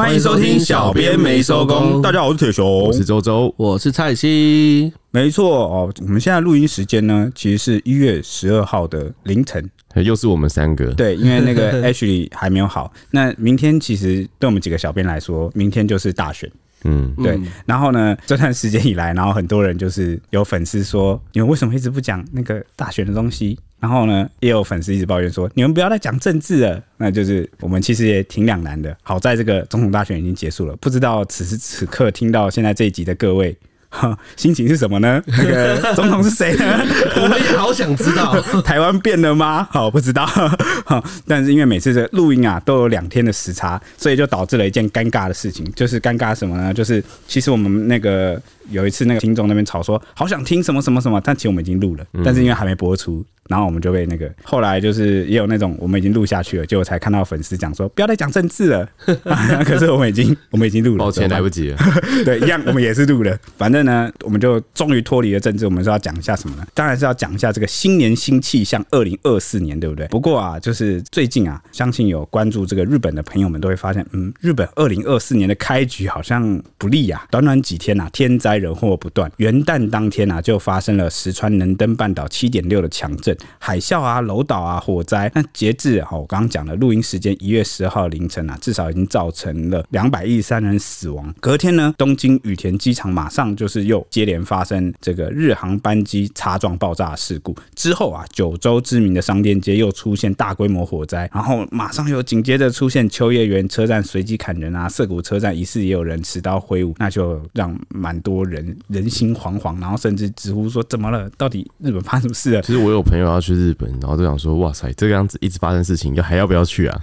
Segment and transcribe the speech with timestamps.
[0.00, 1.98] 欢迎收听《小编没收工》。
[2.00, 4.90] 大家好，我是铁雄，我是周周，我是蔡西。
[5.10, 9.62] 没错哦，我们现在录音时间呢，其实是一月十二号的凌晨，
[9.96, 10.86] 又是我们三个。
[10.94, 12.90] 对，因为那个 Ashley 还没有好。
[13.10, 16.50] 那明天其实对我们几个小编来说，明天就是大选。
[16.84, 17.38] 嗯，对。
[17.66, 23.58] 然后呢，这段时间以来，然后很多人就是有粉丝说，你们为什么一直不讲那个大选的东西？
[23.80, 26.82] 然后呢，也有粉丝一直抱怨说，你们不要再讲政治了。
[26.98, 28.94] 那就是我们其实也挺两难的。
[29.02, 33.56] 好在这个总统大选已经结束了，不知道此时此刻听到现在这一集的各位，
[33.88, 35.22] 哈， 心情是什么呢？
[35.26, 36.84] 那个总统是谁呢？
[37.16, 39.66] 我们也好想知道， 台湾变了吗？
[39.70, 40.26] 好，不知道。
[40.26, 46.74] 好， 但是因为每次的录音啊都有两天的时差，所以就导致了一件尴尬的事情，就是尴尬什么呢？
[46.74, 48.40] 就是其实我们那个。
[48.68, 58.88] 有一次，那个听众那边吵说，好想听什么什么什么，但其实我们已经录了，但是因为还没播出，然后我们就被那个后来就是也有那种我们已经录下去了，结果才看到粉丝讲说不要再讲政治了，
[59.66, 61.78] 可是我们已经我们已经录了，抱歉来不及了，
[62.24, 66.64] 对，一样我们也是录了，反正呢，我们就终于脱离了政治，我们是要讲一下什么呢？
[66.72, 70.06] 当然是要讲一下这个新年新气象，二零二四年，对不对？
[70.06, 78.60] 不过啊，就是最近啊，相信有关注这个日本的朋友们都会发现，嗯，日本二零二四年的开局好像不利啊，短短几天啊，天灾。
[78.60, 85.30] 人祸不断，元旦当天啊，就发生了石川能登半岛七点六的强震、海啸啊、楼倒啊、火灾。
[85.34, 91.32] 那截至哈，我刚刚讲的录音时间一月十号凌晨啊，至少已经造成了两百一十三人死亡。
[91.40, 97.54] 隔天呢，东京羽田机场马上就是又接连发生这个日航班机擦撞爆炸事故。
[97.76, 108.40] 之后啊，九州知名的商店街又出现大规模火灾，然后马上又紧接着出现秋叶原车站随机砍人啊，涩谷车站疑似也有人持刀挥舞，那就让蛮多。
[108.50, 111.30] 人人心惶惶，然后甚至直呼说：“怎么了？
[111.36, 117.00] 到底日本发生什么事了？” 其实我有朋友要去日本，然后就想说：“哇塞，这个样子一直发生事情，要还要不要去啊？”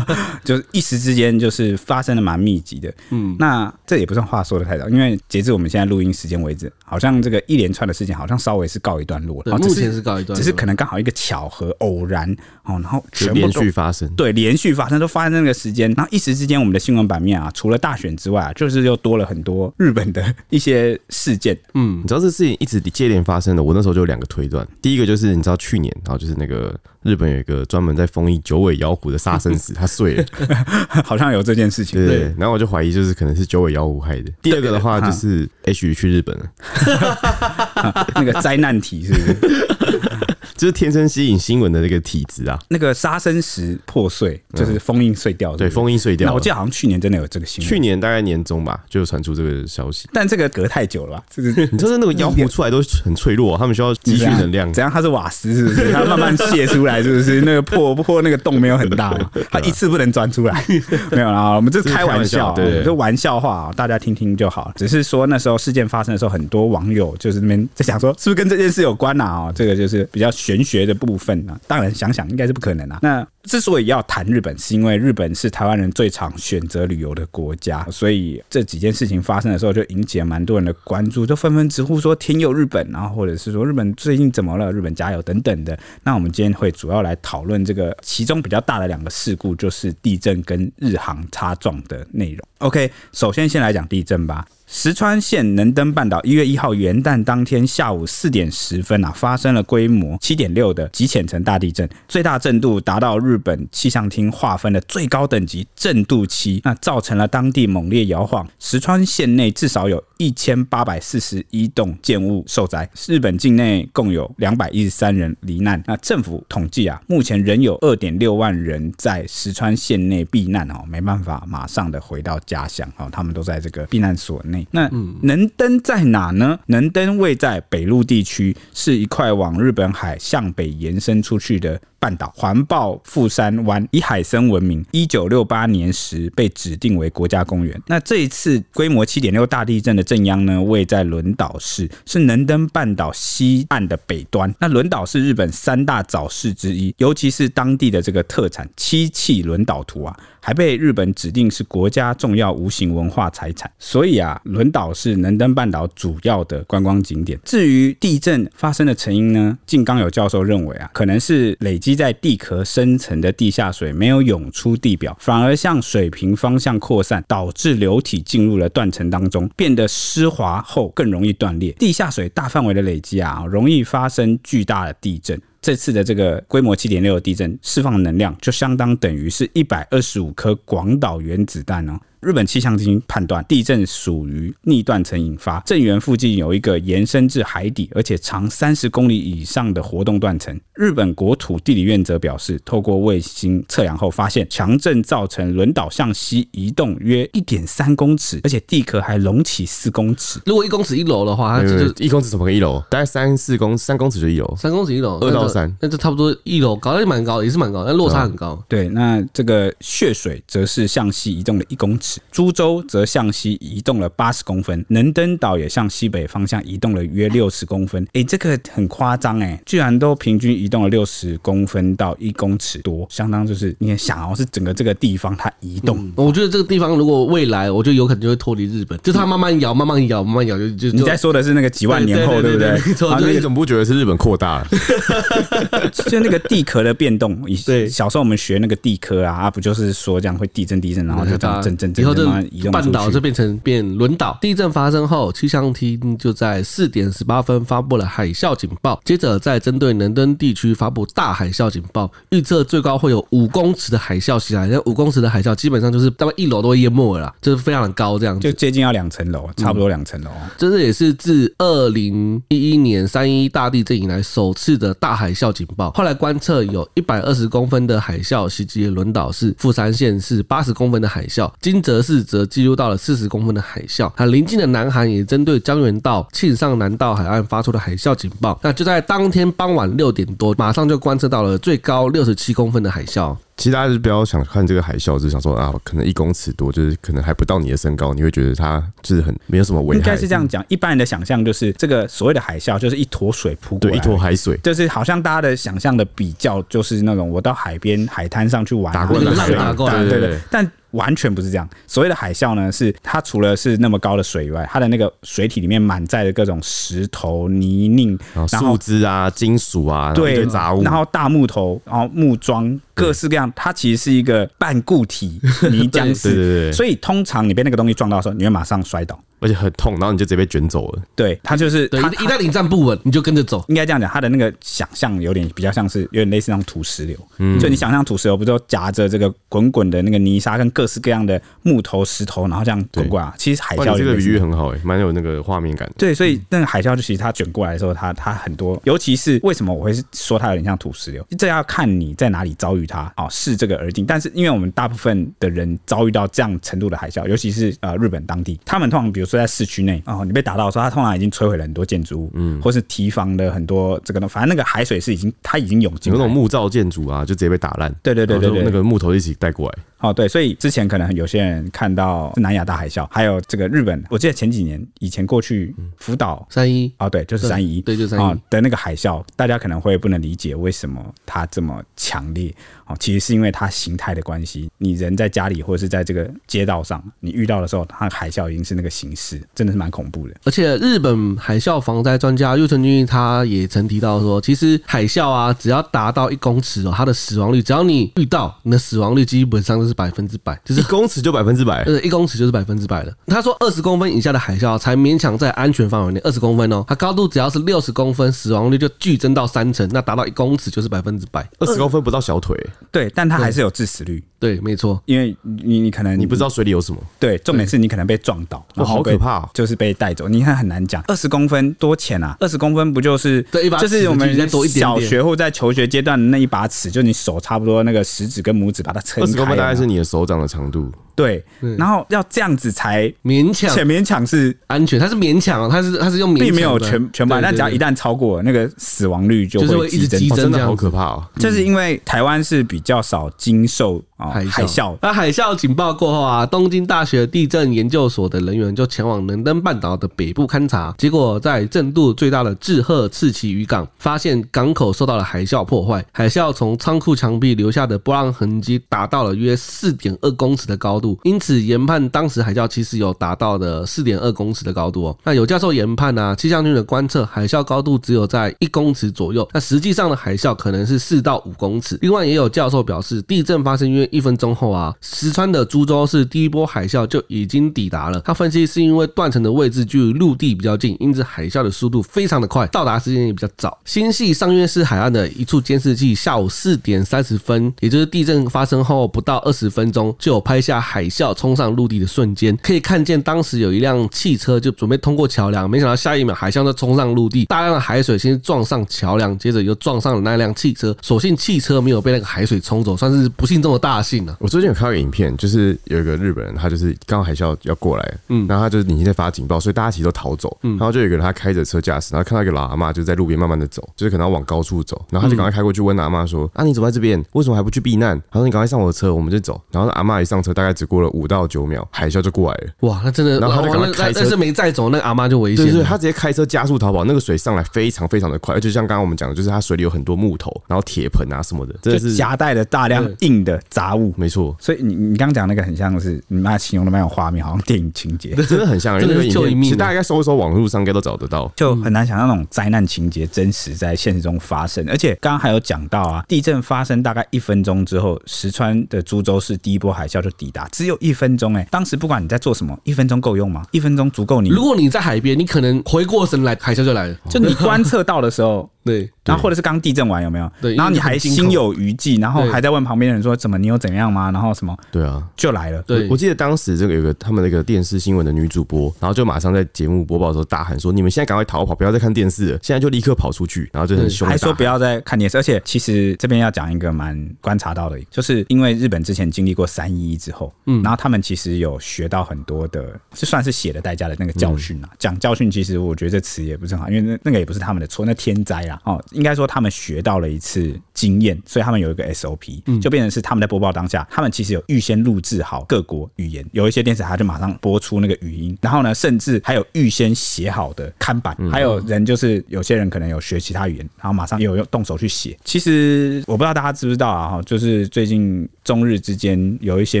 [0.44, 2.92] 就是一时之间，就是发生的蛮密集的。
[3.10, 9.56] 嗯，那这也不算话说的太早，因为截至我们现在录音时间为止，好像这个一连串的事情好像稍微是告一段落了。
[9.58, 12.30] 目前是告一段落，只是可能刚好一个巧合偶然
[12.64, 20.98] 哦，然后全部连续发生，对，连续发生都发生那个时间，然后一时之间我们的新闻版面啊，除了大选之外啊，就是又多了很多日本的一些。
[21.10, 24.66] 事件，嗯，你知道这事情一直接连发生的，我那时候就有两个推断。
[24.80, 30.24] 第一个就是你知道去年，然后就是那个日本有一个专门在封印九尾妖狐的杀生石， 他碎了，
[31.04, 32.04] 好像有这件事情。
[32.06, 34.30] 对，然后我就怀疑就是可能是九尾妖狐害的。
[34.42, 40.29] 第二个的话就是 H 去日本了， 那个灾难体是不是？
[40.60, 46.34] 就是天生吸引新闻的那个体质啊，那个杀生石破碎，就是封印碎掉，对，封印碎掉。
[46.34, 50.06] 我记得好像去年真的有这个新闻，去年大概年中吧，就传出这个消息。
[50.12, 51.24] 但这个隔太久了吧？
[51.34, 54.70] 就是 你知道那个妖狐出来都很脆弱，他们需要积蓄能量。
[54.70, 54.90] 怎样？
[54.92, 55.92] 它是瓦斯是不是？
[55.96, 57.40] 它慢慢泄出来是不是？
[57.40, 59.30] 那个破破那个洞没有很大嘛？
[59.50, 60.62] 它一次不能钻出来。
[61.10, 64.70] 没有啦，我们这是开玩笑，对，这玩笑话，大家听听就好。
[64.76, 69.30] 只是说那时候事件发生的时候，很多网友就是那边在想说，是不是跟这件事有关啊？
[69.30, 71.58] 哦，这个就是比较玄学的部分呢。
[71.66, 72.98] 当然想想应该是不可能啊。
[73.02, 84.70] 那之所以要谈日本，是因为日本是台湾人最常选择旅游的国家，所以这几件事情发生的时候，就引起了蛮多人的关注，就纷纷直呼说“天佑日本”，然后或者是说“日本最近怎么了？
[84.72, 85.78] 日本加油”等等的。
[86.02, 92.46] 那我们今天会主要来讨论这个其中比较大的两个事故，就是地震跟日航擦撞的内容。
[92.58, 94.46] OK，首先先来讲地震吧。
[94.72, 108.48] 石川县能登半岛一月一号元旦当天下午四点十分啊，发生了规模七点六的极浅层大地震，最大震度达到日本气象厅划分的最高等级震度七，那造成了当地猛烈摇晃。
[108.60, 115.82] 石川县内至少有一千八百四十一栋建物受灾，日本境内共有两百一十三人罹难。
[115.84, 124.59] 那政府统计啊，目前仍有二点六万人在石川县内避难哦，没办法马上的回到家乡哦，他们都在这个避难所内。
[124.70, 124.90] 那
[125.22, 126.58] 能登在哪呢？
[126.66, 137.78] 能登位在北陆地区，是一块往日本海向北延伸出去的半岛，环抱富富山湾以海参闻名，一九六八年时被指定为国家公园。
[137.86, 144.54] 那这一次规模七点六大地震的震央呢，位在轮岛市，是能登半岛西岸的北端。
[144.58, 150.16] 那轮岛是日本三大早市之一，尤其是当地的这个特产漆器轮岛图啊。
[150.42, 157.38] 还被日本指定是国家重要无形文化财产，所以啊，轮岛是能登半岛主要的观光景点。
[157.44, 171.72] 至于地震发生的成因呢，静冈有教授认为啊，可能是累积在地壳深层的地下水没有涌出地表，反而向水平方向扩散，导致流体进入了断层当中，变得湿滑后更容易断裂。
[171.72, 175.40] 地下水大范围的累积啊，容易发生巨大的地震。
[175.62, 181.98] 这次的这个规模七点六的地震释放的能量，就相当等于是一百二十五颗广岛原子弹哦。
[182.20, 190.54] 日本气象厅判断，地震属于逆断层引发，震源附近有一个延伸至海底，而且长三十公里以上的活动断层。
[190.74, 200.38] 日本国土地理院则表示，透过卫星测量后发现，强震造成轮岛向西移动约一点三公尺，而且地壳还隆起四公尺。
[200.44, 202.82] 如果一公尺一楼的话，它就是一公尺怎么个一楼？
[202.90, 208.62] 大概三四公三公尺就一楼，三公尺一楼，二到三，那就差不多一楼，高也蛮高，也是蛮高，但落差很高。
[208.68, 212.82] 对，那这个血水则是向西移动了一公尺，株洲。
[212.88, 218.02] 则向西移动了八十公分，能登岛也向西北方向移动了约六十公分。
[218.06, 225.98] 哎、欸，这个很夸张哎，居然都平均移动了六十公分到一公尺多，相当就是你想哦，是整个这个地方它移动。
[225.98, 232.68] 嗯、我觉得这个地方如果未来，我觉得有可能就会脱离日本，就它慢慢摇，慢慢摇，慢慢摇，就就你在说的是那个几万年后，对不对？
[233.08, 234.68] 啊，你怎么不觉得是日本扩大了？
[236.10, 242.72] 就那个地壳的变动，对，小时候我们学那个地壳啊，啊，不就是说这样会地震，地震，然后就这样震震震，慢慢移动。
[242.72, 244.38] 半岛就变成变轮岛。
[244.40, 254.66] 地震发生后，气象厅就在四点十八分发布了海啸警报，接着再针对伦敦地区发布大海啸警报，预测最高会有五公尺的海啸袭来。
[254.66, 260.30] 那五公尺的海啸基本上就是大概一楼都会淹没了啦，就是非常的高，这样子就接近要两层楼，差不多两层楼。
[260.56, 265.92] 这是也是自二零一一年三一大地震以来首次的大海海啸警报。
[265.92, 278.58] 后来观测有一百二十公分的海啸袭击轮岛市，富山县是八十公分的海啸，金泽市则记录到了四十公分的海啸，那邻近的南韩也针对江原道、庆尚南道海岸发出了海啸警报。
[278.60, 283.36] 那就在当天傍晚六点多，马上就观测到了最高六十七公分的海啸。
[283.60, 289.98] 其实大家是不要想看这个海啸，就是想说啊，可能一公尺多，就是可能还不到你的身高，你会觉得它就是很没有什么危害。
[289.98, 300.66] 应该是这样讲，一般人的想象就是这个所谓的海啸就是一坨水扑过来，对，一坨海水，就是好像大家的想象的比较就是那种我到海边海滩上去玩，打过来，打过来，对对对，但。
[300.90, 301.68] 完全不是这样。
[301.86, 313.50] 所谓的海啸呢，是它除了是那么高的水以外，它的那个水体里面满载的各种石头、泥泞、然后树枝啊、金属啊，对杂物，然后大木头，然后木桩，各式各样。
[313.56, 316.72] 它其实是一个半固体泥浆 式，对对对。
[316.72, 319.18] 所以通常你被那个东西撞到的时候，你会马上摔倒。
[319.42, 321.02] 而且很痛，然后你就直接被卷走了。
[321.16, 323.64] 对，他就是对，一旦你站不稳，你就跟着走。
[323.68, 327.16] 应该这样讲，他的那个想象有点比较像是有点类似那种土石流。
[327.38, 333.32] 嗯，就你想象土石流，不是都夹着这个滚滚的那个泥沙跟各式各样的木头石头，然后这样滚过来。
[333.38, 335.90] 其实海啸这个比喻很好哎，蛮有那个画面感。
[335.96, 344.04] 对，所以那个海啸就其实它卷过来的时候，它它很多，尤其是为什么我会说它有点像土石流，这要看你在哪里遭遇它哦，视这个而定。
[344.04, 350.02] 但是因为我们大部分的人遭遇到这样程度的海啸，尤其是呃日本当地，他们通常比如说在市区内。
[350.06, 357.94] 哦，你被打到的时候，它通常已经摧毁了很多建筑物，嗯，或是堤防的很多这个，反正那个海水是已经它已经涌进，有那种木造建筑啊，就直接被打烂。
[358.02, 359.78] 对对对对对，那个木头一起带过来。
[360.00, 372.54] 哦，对，所以之前可能有些人看到南亚大海啸，还有这个日本，我记得前几年以前过去福岛三一，哦，对，就是三一，对，就是三一的那个海啸，大家可能会不能理解为什么它这么强烈。
[372.86, 380.34] 哦，其实是因为它形态的关系，你人在家里或者是在这个街道上，你遇到的时候，它海啸已经是那个形式，真的是蛮恐怖的。
[380.44, 393.12] 而且日本海啸防灾专家玉村君他也曾提到说，其实海啸啊，只要达到一公尺哦，它的死亡率，只要你遇到，你的死亡率基本上都是百分之百，就是一公尺就百分之百，呃，一公尺就是百分之百了。
[393.28, 402.56] 他说二十公分以下的海啸才勉强在安全范围内，二十公分哦，它高度只要是六十公分，死亡率就剧增到三成，那达到一公尺就是百分之百，二十公分不到小腿，
[402.90, 403.60] 对，但它还是。
[403.60, 411.04] 有致死率，对，没错，因为你你可能你不知道水里有什么，对，重点是你可能被撞倒，哇，好可怕，就是被带走，你看很难讲。
[411.08, 412.34] 二十公分多浅啊？
[412.40, 413.42] 二十公分不就是
[413.78, 420.90] 就是我们小学或在求学阶段的那一把尺，就你手差不多那个食指跟拇指把它撑开，二十公分大概是你的手掌的长度。
[421.14, 421.44] 对，
[421.76, 431.24] 然后要这样子才勉强，且勉强是安全，它是勉强，它是它是用勉，并没有全全部，但只要一旦超过那个死亡率就会一直激增，真的好可怕哦。
[431.36, 455.16] 就是因为台湾是比较少经受啊海啸，那海啸警报过后啊，东京大学地震研究所的人员就前往能登半岛的北部勘察，结果在震度最大的志贺赤崎渔港，发现港口受到了海啸破坏，海啸从仓库墙壁留下的波浪痕迹达到了约四点二公尺的高度，因此研判当时海啸其实有达到的四点二公尺的高度哦。
[455.24, 461.98] 那有教授研判啊，气象局的观测海啸高度只有在一公尺左右，那实际上的海啸可能是四到五公尺。
[462.02, 468.20] 另外也有教授表示，地震发生约一分钟后啊，石川的株洲市第一波海啸就已经抵达了。
[468.20, 473.78] 他分析是因为断层的位置距离陆地比较近，因此海啸的速度非常的快，到达时间也比较早。
[473.84, 482.56] 新系上越市海岸的一处监视器，下午四点三十分，也就是地震发生后不到二十分钟，就有拍下海啸冲上陆地的瞬间。
[482.60, 490.96] 可以看见当时有一辆汽车就准备通过桥梁，没想到下一秒海啸就冲上陆地，大量的海水先撞上桥梁，接着又撞上了那辆汽车。
[491.00, 494.36] 所幸汽车没有被那个海水冲走，算是不幸中的大幸了。
[494.40, 507.22] 我最近有看到一个影片，就是有一个日本人，他就是刚刚海啸要过来，嗯，然后他就是已经在发警报，所以大家其实都逃走，嗯，然后就有一个人他开着车驾驶，然后看到一个老阿妈就在路边慢慢的走，就是可能要往高处走，然后他就赶快开过去问阿妈说：“啊，你怎么在这边？
[507.32, 512.72] 为什么还不去避难？”他说：“你赶快上我的车，我们就走。”然后阿妈一上车，大概只过了五到九秒，海啸就过来了。
[512.88, 515.66] 哇，那真的，然后他就赶快开车，但是没载走那个阿妈就危险。
[515.66, 524.14] 对对，他直接开车加速逃跑，那个水上来非常非常的快，而且像刚刚我们讲的，就是他水里有很多木头，然后铁盆啊什么的，真的是夹带了大量硬的杂物。
[524.16, 528.98] 没错，所以你你刚刚讲那个很像是你妈形容的蛮有画面，好像电影情节， 真的很像。
[529.02, 534.88] 因为那个影片其实大家应该搜一搜，网络上应该都找得到，就很难想象那种灾难情节真实在现实中发生。
[534.88, 541.66] 而且刚刚还有讲到啊，地震发生大概一分钟之后，石川的株洲市第一波海啸就抵达，只有一分钟哎。
[541.70, 543.64] 当时不管你在做什么，一分钟够用吗？
[543.70, 544.48] 一分钟足够你？
[544.48, 547.16] 如果你在海边，你可能回过神来，海啸就来了。
[547.28, 548.68] 就你观测到的时候。
[548.84, 550.50] 对，然后或者是刚地震完有没有？
[550.60, 554.30] 对，然后你还心有余悸，然后还在问旁边的人说怎么你有怎样吗？
[554.30, 554.76] 然后什么？
[554.90, 555.82] 对啊，就来了。
[555.82, 565.36] 对，我记得当时这个有个他们那个电视新闻的女主播，然后就马上在节目播报的时候大喊说：“你们现在赶快逃跑，不要再看电视了，现在就立刻跑出去。”然后就很凶，还说不要再看电视。
[565.36, 574.88] 而且其实这边要讲一个蛮观察到的，就是因为日本之前经历过三一一之后，嗯，然后他们其实有学到很多的，就算是血的代价的那个教训啊。
[574.98, 579.50] 讲教训，其实我觉得这词也不是很好，因为那那个也不是他们的错，那天灾啦哦，应该说。
[579.50, 595.36] 他们学到了一次经验，所以他们有一个 SOP，就变成是他们在播报当下，他们其实有预先录制好各国语言，有一些电视台就马上播出那个语音，然后呢，甚至还有预先写好的看板，还有人就是有些人可能有学其他语言，然后马上也有用动手去写。
[595.42, 600.00] 其实我不知道大家知不知道啊，哈，就是最近中日之间有一些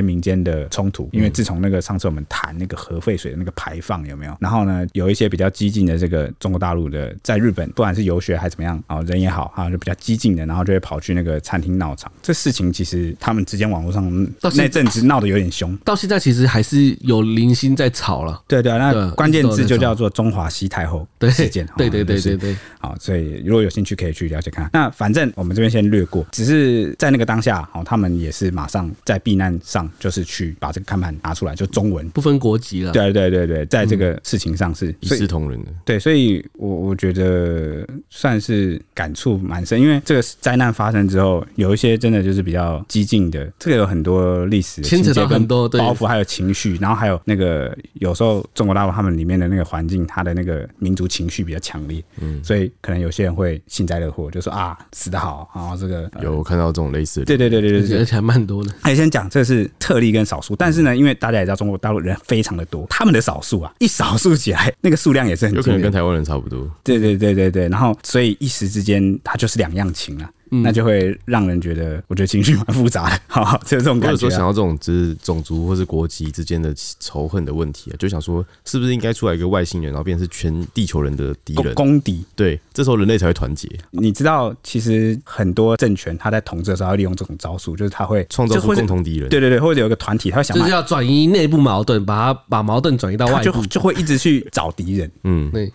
[0.00, 9.52] 民间的冲突，因为自从那个上次我们谈那个核废水的那个排放有没有，然后呢，有一些比较激进的这个中国大陆的在日本，不管是游学还是怎么样啊，人也好。
[9.56, 12.10] 啊，就比较激进的，然后就会跑去那个餐厅闹场。
[12.22, 18.42] 这事情其实他们之间网络上那阵子闹得有点凶，到现在其实还是有零星在吵了。
[18.46, 21.66] 对对，那关键字就叫做中华西太后事件。
[21.76, 24.68] 对对对对对，好，所以如果有兴趣可以去了解看。
[24.72, 32.92] 那反正我们这边先略过，只是在那个当下，哦，他们也是马上在避难上，就是去把这个看盘拿出来，就中文不分国籍了。
[32.92, 35.70] 对对对对，在这个事情上是一视同仁的。
[35.84, 38.49] 对，所以我我觉得算是
[38.94, 39.38] 感触。
[39.38, 58.70] 蛮深，因为这个灾难发生之后，有一些真的就是比较激进的，这个有很多历史牵扯到很多包袱，还有情绪，然后还有那个有时候中国大陆他们里面的那个环境，他的那个民族情绪比较强烈，嗯，所以可能有些人会幸灾乐祸，就说啊死得好，然后这个有看到这种类似的，对对对对对，而且 还蛮多的。
[58.82, 69.18] 哎，先讲这是特例跟少数，但是呢，因为大家也知道中国大陆人非常的多，他们的少数啊，一少数起来那个数量也是很有可能跟台湾人差不多，对对对对对，然后所以一时之间。
[69.22, 70.28] 它就是两样情了。
[70.50, 74.18] 那就会让人觉得，我觉得情绪蛮复杂的， 好，就是这种感觉。
[74.18, 82.24] 说想到这种就是种族或是国籍之间的仇恨的问题啊，就想说是不是应该出来一个外星人，然后变成是全地球人的敌人，公敌。
[82.34, 83.68] 对，这时候人类才会团结。
[83.90, 89.28] 你知道，其实很多政权他在统治的时候，要利用这种招数，就是他会创造出共同敌人。
[89.28, 95.10] 对对对，或者有一个团体，他会想就是要转移内部矛盾，把他把矛盾转移到外部，就就会一直去找敌人。
[95.24, 95.72] 嗯，对。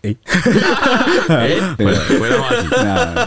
[1.29, 2.67] 哎， 回来回到话题。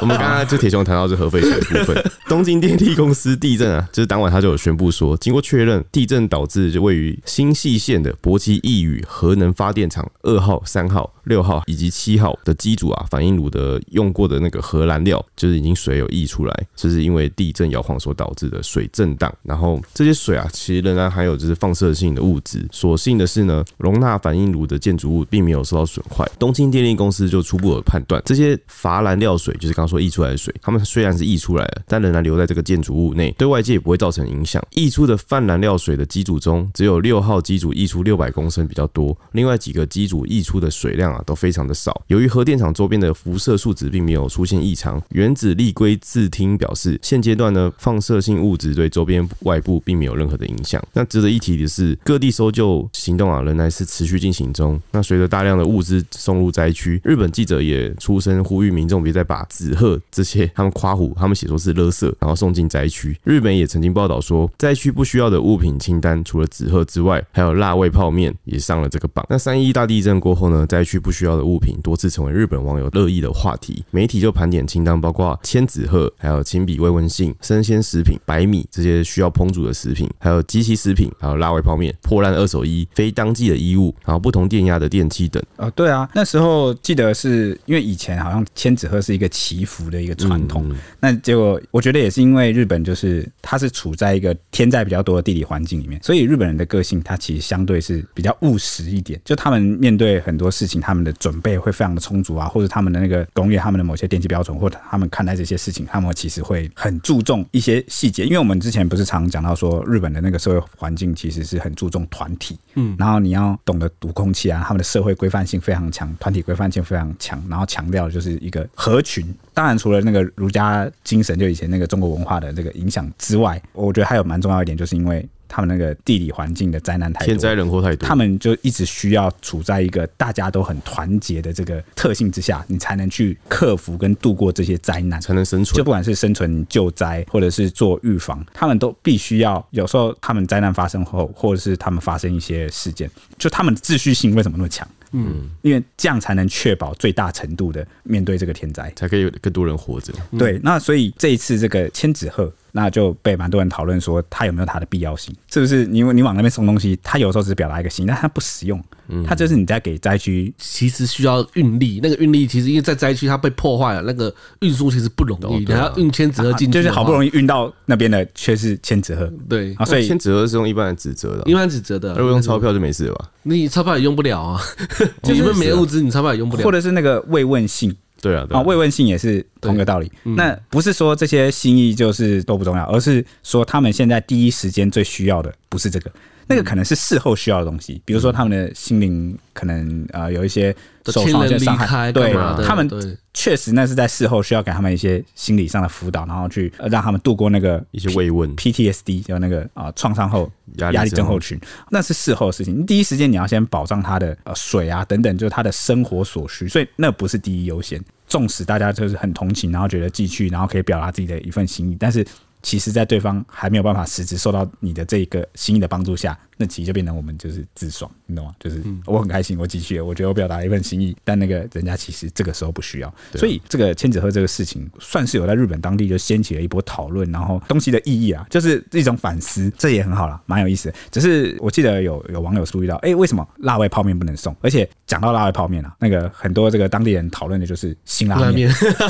[0.00, 2.04] 我们刚刚就铁雄谈到这核废的部分。
[2.28, 19.33] 东京电力公司地震啊，就是当晚他就有宣布说，经过确认，地震导致就位于新潟县的博崎刈羽核能发电厂二号、三号、六号以及七号的机组啊，反应炉的用过的那个核燃料，就是已经水有溢出来，这是因为地震摇晃所导致的水震荡。
[19.42, 22.66] 然后这些水啊，其实仍然含有就是放射性的物质。
[22.71, 26.28] 所幸的是呢，容纳反应炉的建筑物并没有受到损坏。
[26.38, 34.64] 东京电力公司就初步有判断，这些乏燃料水就是刚刚说溢出来的水，它们虽然是溢出来了，但仍然留在这个建筑物内，对外界也不会造成影响。
[34.70, 42.02] 溢出的泛燃料水的机组中，只有六号机组溢出六百公升比较多，另外几个机组溢出的水量啊都非常的少。
[42.06, 50.82] 由于核电厂周边的辐射数值并没有出现异常，原子力规自听表示，现阶段呢，放射性物质对周边外部并没有任何的影响。
[50.92, 54.80] 那值得一提的是，各地搜救行动啊仍然是持续进行中。
[54.92, 63.18] 那随着大量的物资送入灾区，日本记者也出声呼吁民众别再把纸鹤这些 他们夸唬，他们写说是垃圾，然后送进灾区。
[63.25, 69.26] 日本也曾经报道说，灾区不需要的物品清单除了纸鹤之外，还有辣味泡面也上了这个榜。
[69.28, 73.84] 那三一大地震过后呢，灾区不需要的物品多次成为日本网友热议的话题。
[73.90, 85.42] 媒体就盘点清单，包括千纸鹤，还有亲笔慰问信、生鲜食品、白米这些需要烹煮的食品，还有即期食品，还有辣味泡面、破烂二手衣、非当季的衣物，然后不同电压的电器等。
[85.56, 90.76] 哦，对啊，那时候记得是因为以前好像千纸鹤是一个祈福的一个传统，嗯、
[91.08, 119.35] 那结果我觉得也是因为日本就是它是处在一个天灾比较多的地理环境里面，所以日本人的个性它其实相对是比较务实一点，就他们面对很多事情，他们的准备会非常的充足啊，或者他们的那个工业，他们的某些电器标准，或者他们看待这些事情，他们其实会很注重一些细节，因为我们之前不是常讲到说日本的那个社会环境其实是很注重团体，嗯，然后你要懂得读空气啊，他们的社会规范性非常强，团体规范性非常强，然后强调的就是一个合群。
[119.52, 135.76] 当然，除了那个儒家精神，就以前那个中国文化的这个影响之外，我觉得还有蛮重要一点，就是因为他们那个地理环境的灾难太多，天灾人祸太多，他们就一直需要处在一个大家都很团结的这个特性之下，你才能去克服跟度过这些灾难，才能生存。
[135.76, 139.66] 就不管是生存救灾，或者是做预防，他们都必须要。
[139.70, 144.86] 有时候他们灾难发生后，或者是他们发生一些事件，就他们的秩序性为什么那么强？
[145.12, 150.12] 嗯，因为这样才能确保最大程度的面对这个天灾，才可以有更多人活着。
[150.38, 152.52] 对，那所以这一次这个千纸鹤。
[152.72, 155.34] 那就被蛮多人讨论说，它有没有它的必要性？
[155.50, 158.82] 是不是你你往那边送东西，它有时候只是表达一个心意，但它不实用。
[159.26, 161.98] 它就是你在给灾区，其实需要运力。
[162.02, 165.64] 那个运力其实因为在灾区它被破坏了，那个运输其实不容易。
[165.64, 169.26] 你还要运千纸鹤进去，就是好不容易运到那边的，却是千纸鹤。
[169.48, 172.11] 对啊，所以千纸鹤是用一般的纸折的，一般纸折的。
[172.16, 173.31] 如果用钞票就没事了吧？
[173.44, 174.61] 你钞票也用不了啊，
[175.24, 176.62] 你们没物资，你钞票也用不了。
[176.62, 177.96] 或者是那个慰问信。
[178.20, 180.11] 对啊，啊，慰问信也是同一个道理。
[180.24, 186.11] 嗯、那不是说这些心意就是都不重要，而是说他们现在第一时间最需要的不是这个，
[186.46, 190.74] 那个可能是事后需要的东西，比如说他们的心灵可能呃有一些
[191.12, 192.33] 受伤、一些伤害，对，
[192.64, 192.88] 他们
[193.35, 201.59] 确实那是在事后需要给他们一些心理上的辅导，然后去让他们度过那个一些慰问 PTSD，就那个啊创伤后压力症候群，
[201.90, 202.85] 那是事后的事情。
[202.85, 208.03] 第一时间你要先保障他的呃水啊等等，就是他的生活所需，所以那不是第一优先。
[208.27, 212.23] 纵使大家就是很同情，然后觉得寄去，然后可以表达自己的一份心意，但是
[212.62, 216.38] 其实，在对方还没有办法实质受到你的这个心意的帮助下。
[216.61, 218.53] 那其实就变成我们就是自爽，你懂吗？
[218.59, 230.97] 就是我很开心，我继续，我觉得我表达了一份心意，但那个人家其实这个时候不需要，所以这个千纸鹤这个事情算是有在日本当地就掀起了一波讨论，然后东西的意义啊，就是一种反思，这也很好了，蛮有意思的。
[231.12, 234.53] 只是我记得有有网友注意到，哎，为什么辣味泡面不能送？
[234.61, 238.68] 而且讲到辣味泡面啊，那个很多这个当地人讨论的就是辛拉面，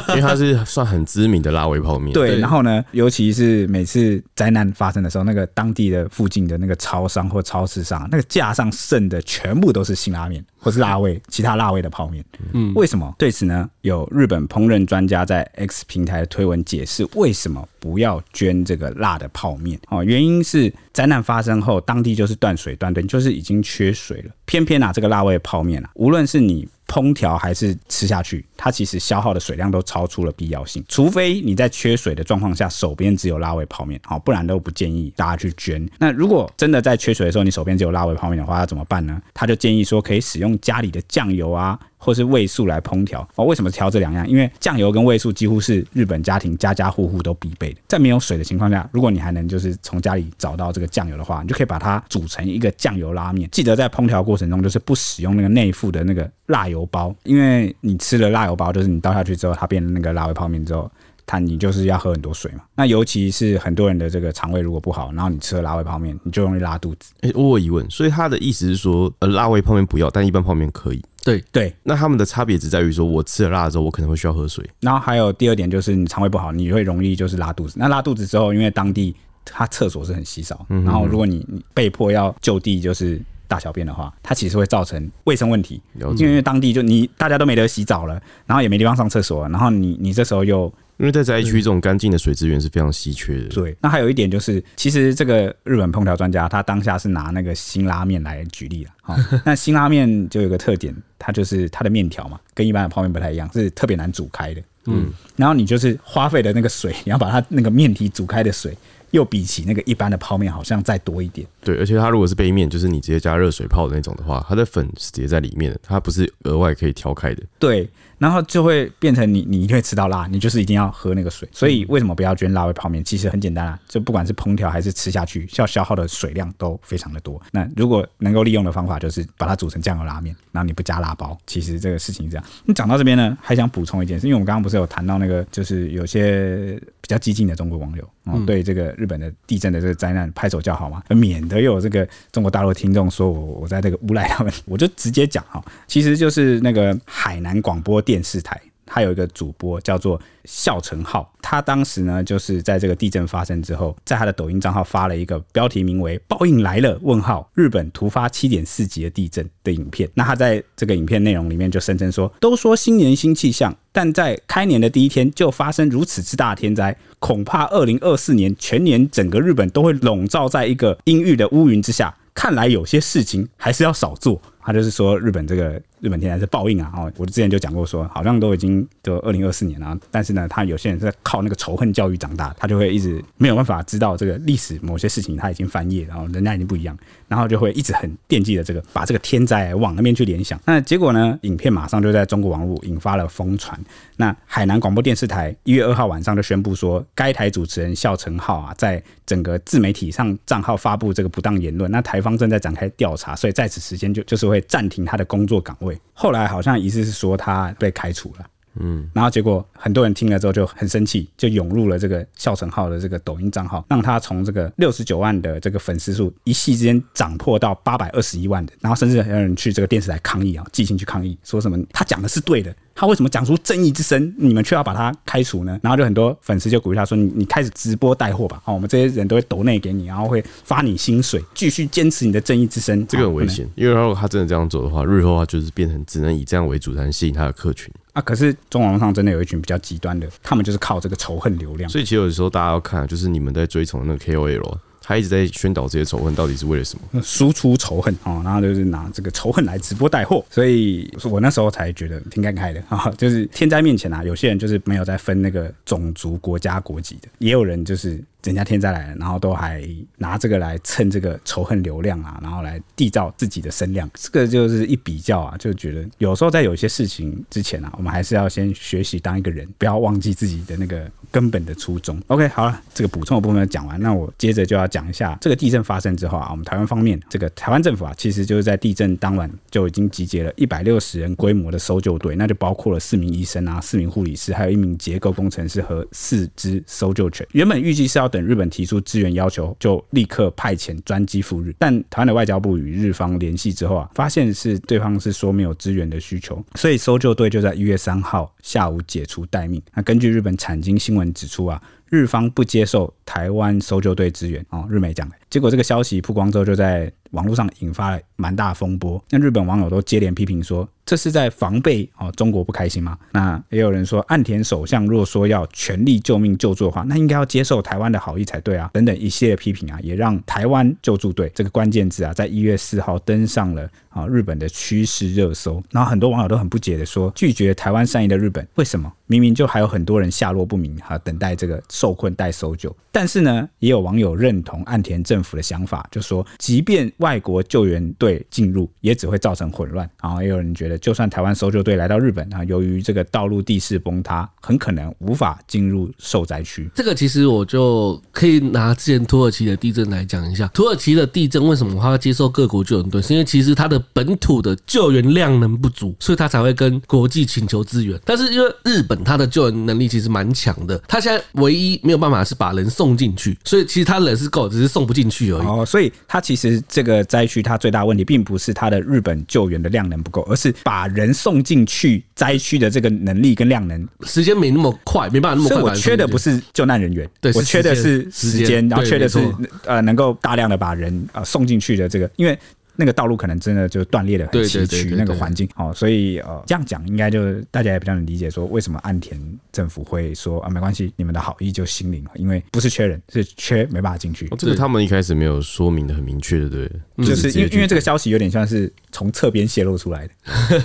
[0.09, 2.13] 因为它是算很知名的辣味泡面。
[2.13, 7.43] 对，然后呢，尤其是每次灾难发生的时候，那个当地的附近的那个超商或。
[7.49, 12.23] 超市上那个架上剩的全部都是辛拉面或是辣味，其他辣味的泡面。
[12.53, 13.15] 嗯，为什么？
[13.17, 19.81] 对此呢，有日本烹饪专家在 X 平台的推文解释为什么不要捐这个辣的泡面。
[19.89, 24.31] 哦，原因是灾难发生后，当地就是断水断电，就是已经缺水了。
[24.45, 26.69] 偏偏啊，这个辣味泡面啊，无论是你。
[26.89, 30.85] 烹调还是吃下去，它其实消耗的水量都超出了必要性。
[30.89, 35.89] 除非你在缺水的状况下，手边只有辣味泡面，好，不然都不建议大家去捐。
[35.99, 39.23] 那如果真的在缺水的时候，你手边只有辣味泡面的话，要怎么办呢？
[39.33, 41.79] 他就建议说，可以使用家里的酱油啊。
[42.01, 43.45] 或是味素来烹调哦？
[43.45, 44.27] 为什么调这两样？
[44.29, 47.81] 因为酱油跟味素几乎是日本家庭家家户户都必备的。
[47.89, 53.51] 在没有水的情况下，如果你还能就是从家里找到这个酱油的话，你就可以把它煮成一个酱油拉面。
[53.51, 60.91] 记得在烹调过程中，就是不使用那个内附的那个辣油包，因为你吃了辣油包，就是你倒下去之后，它变成那个辣味泡面之后。
[61.31, 62.63] 它你就是要喝很多水嘛。
[62.75, 67.13] 那尤其是很多人的这个肠胃如果不好，然后你吃了辣味泡面，你就容易拉肚子。
[67.21, 71.05] 哎、欸，我有疑问，所以他的意思是说，呃，辣味泡面不要，但一般泡面可以。
[71.23, 74.67] 对对，那他们的差别只在于说，我吃了辣之后，我可能会需要喝水。
[74.81, 77.75] 然后还有第二点就是，你肠胃不好，你会容易就是拉肚子。
[77.79, 85.83] 那拉肚子之后，因为当地它厕所是很稀少，然后如果你你被迫要就地就是大小便的话，它其实会造成卫生问题。
[86.17, 90.73] 因为当地就你大家都没得洗澡了，然后也没地方上厕所，然后你你这时候又。
[90.99, 93.49] 因为在灾区，这种干净的水资源是非常稀缺的。
[93.51, 98.91] 对，那还有一点就是，其实这个日本烹调专家他当下是拿那个辛拉面来举例了。
[99.03, 104.61] 好， 那辛拉面就有个特点，它就是它的面条嘛，跟一般的泡面不太一样，是特别难煮开的。
[104.87, 108.77] 嗯，然后你就是花费的那个水，你要把它那个面体煮开的水。
[109.13, 111.47] 又比起那个一般的泡面好像再多一点。
[111.69, 117.43] 对，而且它如果是杯面，就是你直接加热水泡的那种的话，它的粉是直接在里面的，它不是额外可以挑开的。
[117.59, 121.47] 对，然后就会变成你你一定会吃到辣，你就是一定要喝那个水。
[121.53, 123.05] 所以为什么不要捐辣味泡面？
[123.05, 127.39] 其实很简单啊，就不管是烹调还是吃下去，要消耗的水量都非常的多。
[127.53, 132.45] 那如果能够利用的方法，就是把它煮成酱油拉面，然后你不加辣包，其实这个事情是这样。
[132.65, 138.89] 你讲到这边呢，还想补充一件事，因为我们刚刚不是有谈到那个，就是有些比较激进的中国网友嗯，对这个。
[138.99, 148.61] 日本的地震的这个灾难拍手叫好嘛，免得也有这个中国大陆听众说我我在这个诬赖他们，我就直接讲哈，其实就是那个海南广播电视台。
[148.91, 160.09] 他有一个主播叫做孝成浩，他当时呢就是在这个地震发生之后，在他的抖音账号发了一个标题名为“报应来了”问号日本突发七点四级的地震的影片。
[160.15, 172.15] 那他在这个影片内容里面就声称说：“都说新年新气象，但在开年的第一天就发生如此之大的天灾，恐怕二零二四年全年整个日本都会笼罩在一个阴郁的乌云之下。
[172.33, 175.81] 看来有些事情还是要少做。”他就是说日本这个。
[176.01, 176.93] 日本天灾是报应啊！
[176.95, 190.61] 哦，我之前就讲过说，好像都已经就二零二四年了，但是呢，他有些人是在靠那个仇恨教育长大，他就会一直没有办法知道这个历史某些事情他已经翻页，然后人家已经不一样，然后就会一直很惦记着这个，把这个天灾往那边去联想。
[190.65, 193.79] 那结果呢，影片马上就在中国网络引发了疯传。
[194.17, 205.88] 那海南广播电视台一月二号晚上就宣布说，该台主持人孝成浩啊，在整个自媒体上账号发布这个不当言论，那台方正在展开调查，所以在此时间就就是会暂停他的工作岗位。
[206.13, 208.47] 后来好像疑似是说他被开除了，
[208.81, 222.75] 嗯，然后结果很多人听了之后就很生气，就涌入了这个孝成浩的这个抖音账号，让他从这个六十九万的这个粉丝数一夕之间涨破到八百二十一万的，然后甚至还有人去这个电视台抗议啊，寄信去抗议，说什么他讲的是对的。
[222.99, 225.79] 他为什么讲出正义之声，你们却要把他开除呢？
[225.81, 238.23] 然后就很多粉丝就鼓励他说：“你你开始直播带货吧，好，我们这些人都会抖内给你，然后会发你薪水，继续坚持你的正义之声。”这个很危险，因为如果他真的这样做的话，日后他就是变成只能以这样为主，才能吸引他的客群啊。
[238.23, 241.89] 可是中网上真的有一群比较极端的，他们就是靠这个仇恨流量。
[241.89, 244.77] 所以其实有的时候大家要看，就是你们在追崇那个 KOL。
[245.09, 247.23] 他一直在宣导这些仇恨，到底是为了什么？
[247.23, 253.11] 输出仇恨啊，然后就是拿这个仇恨来直播带货，所以我那时候才觉得挺感慨的啊。
[253.17, 258.23] 就是天灾面前啊，有些人就是没有在分那个种族、国家、国籍的，也有人就是。
[258.45, 272.21] 人家天灾来了，然后都还拿这个来蹭这个仇恨流量啊，然后来缔造自己的声量，这个就是一比较啊，就觉得有时候在有一些事情之前啊，我们还是要先学习当一个人，不要忘记自己的那个根本的初衷。
[272.29, 287.47] OK，好了，这个补充的部分讲完，那我接着就要讲一下这个地震发生之后啊，我们台湾方面，这个台湾政府啊，其实就是在地震当晚就已经集结了一百六十人规模的搜救队，那就包括了四名医生啊、四名护理师，还有一名结构工程师和四支搜救犬。
[287.53, 288.45] 原本预计是要等。
[288.45, 291.75] 日本提出支援要求，就立刻派遣专机赴日。
[291.79, 299.83] 但台湾的外交部与日方联系之后啊，发现是对方是说没有支援的需求，所以搜救队就在一月三号下午解除待命。
[299.95, 305.35] 那根据日本产经新闻指出啊，日方不接受台湾搜救队支援哦，日媒讲的。
[305.49, 309.23] 结果这个消息曝光之后，就在网络上引发了蛮大风波。
[309.31, 310.89] 那日本网友都接连批评说。
[311.09, 313.17] 这是在防备哦，中国不开心吗？
[313.33, 318.91] 那也有人说，岸田首相若说要全力救命救助的话，那应该要接受台湾的好意才对啊。
[318.93, 325.83] 等等一系列批评啊，也让台湾救助队这个关键字啊，在一月四号登上了啊日本的趋势热搜。
[325.91, 332.95] 然后很多网友都很不解的说，拒绝台湾善意的日本，为什么明明就还有很多人下落不明啊，等待这个受困待搜救？
[333.11, 340.07] 但是呢，也有网友认同岸田政府的想法，就说即便外国救援队进入，也只会造成混乱。
[340.23, 340.98] 然后也有人觉得。
[340.99, 346.89] 就算台湾搜救队来到日本啊，由于这个道路地势崩塌，很可能无法进入受灾区。
[346.95, 350.67] 这个其实我就可以拿之前土耳其的地震来讲一下。
[350.69, 353.23] 土耳其的地震为什么它要接受各国救援队？
[353.23, 358.19] 是因为其实它的本土的救援量能不足，所以它才会跟国际请求支援。
[358.25, 365.67] 但是因为日本它的救援能力其实蛮强的，它现在唯一没有办法是把人送进去，所以其实它人是够，只是送不进去而已。
[365.67, 375.79] 哦，所以它其实这个灾区它最大问题并不是它的日本救援的量能不够，而是把人送进去灾区的这个能力跟量能，时间没那么快，没办法那么快。
[375.79, 379.39] 所以我缺的不是救难人员，对，我缺的是时间，然后缺的是
[379.85, 382.59] 呃能够大量的把人呃送进去的这个，因为。
[383.01, 394.49] 那个道路可能真的就断裂的很崎岖，那个环境哦，所以呃这样讲应该就大家也比较能理解，说为什么岸田政府会说啊没关系，你们的好意就心领了，因为不是缺人，是缺没办法进去。
[394.59, 396.91] 这个他们一开始没有说明的很明确的，对，
[397.25, 400.35] 就是因为因为这个消息有点像是从侧边泄露出来的，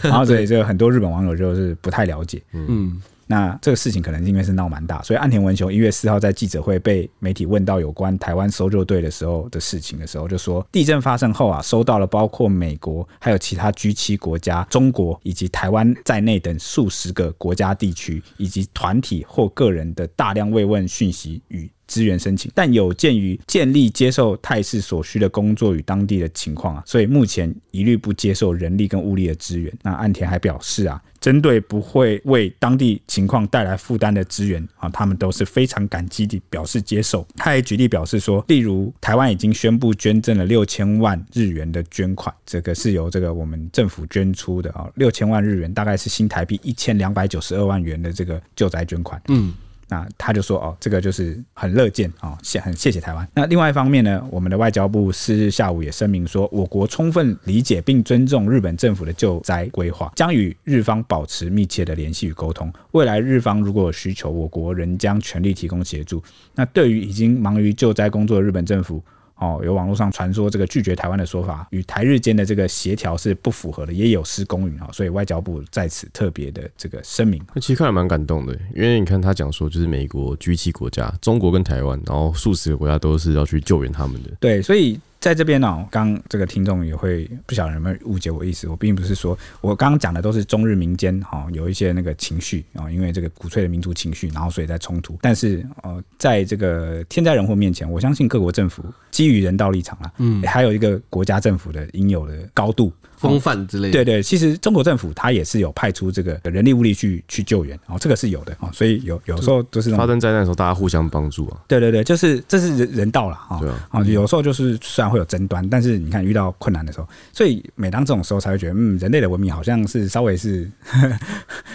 [0.08, 3.02] 然后所以就很多日本网友就是不太了解，嗯。
[3.28, 29.72] 那这个事情可能因为是闹蛮大，所以岸田文雄一月四号在记者会被媒体问到有关台湾搜救队的时候的事情的时候，就说地震发生后啊，收到了包括美国还有其他 G 七国家、中国以及台湾在内等数十个国家地区以及团体或个人的大量慰问讯息与支援申请，但有鉴于建立接受态势所需的工作与当地的情况啊，所以目前一律不接受人力跟物力的支援。
[29.84, 31.00] 那岸田还表示啊。
[31.24, 37.26] 针对不会为当地情况带来负担的资源啊，他们都是非常感激地表示接受。
[37.38, 49.22] 他还举例表示说，例如台湾已经宣布捐赠了六千万日元的捐款，这个是由这个我们政府捐出的啊，六千万日元大概是新台币一千两百九十二万元的这个救灾捐款。
[49.30, 49.54] 嗯。
[49.94, 53.28] 那他就说哦，这个就是很乐见啊，谢很谢谢台湾。
[53.36, 62.74] 那另外一方面呢，我们的外交部四日下午也声明说，我国充分理解并尊重日本政府的救灾规划，将与日方保持密切的联系与沟通。
[62.94, 66.24] 未来日方如果有需求，我国仍将全力提供协助。
[66.56, 69.00] 那对于已经忙于救灾工作的日本政府。
[69.36, 77.44] 哦，有网络上传说这个拒绝台湾的说法，与台日间的这个协调是不符合的，也有失公允啊，所以外交部在此特别的这个声明。
[77.54, 84.30] 那其实看来蛮感动的，因为你看他讲说，就是美国 G7 国家、中国跟台湾，然后数十个国家都是要去救援他们的。
[84.40, 85.00] 对，所以。
[85.24, 88.68] 在这边呢，刚这个听众也会不晓得有没有误解我意思。
[88.68, 95.18] 我并不是说我刚刚讲的都是中日民间哈有一些那个情绪啊，因为这个鼓吹的民族情绪，然后所以在冲突。
[95.22, 102.92] 但是呃，在这个天灾人祸面前，我相信各国政府基于人道立场啊，嗯，还有一个国家政府的应有的高度。
[103.30, 111.58] 风范之类的，对对，其实中国政府它也是有派出这个人力物力去去救援，哦，这个是有的，哦，所以有有时候就是发生灾难的时候，大家互相帮助啊。
[111.68, 113.60] 对对对，就是这是人人道了，哈，
[113.90, 121.20] 啊，有时候就是虽然会有争端，但是你看遇到困难的时候，所以每当这种时候才会觉得，嗯，人类的文明好像是稍微是呵 呵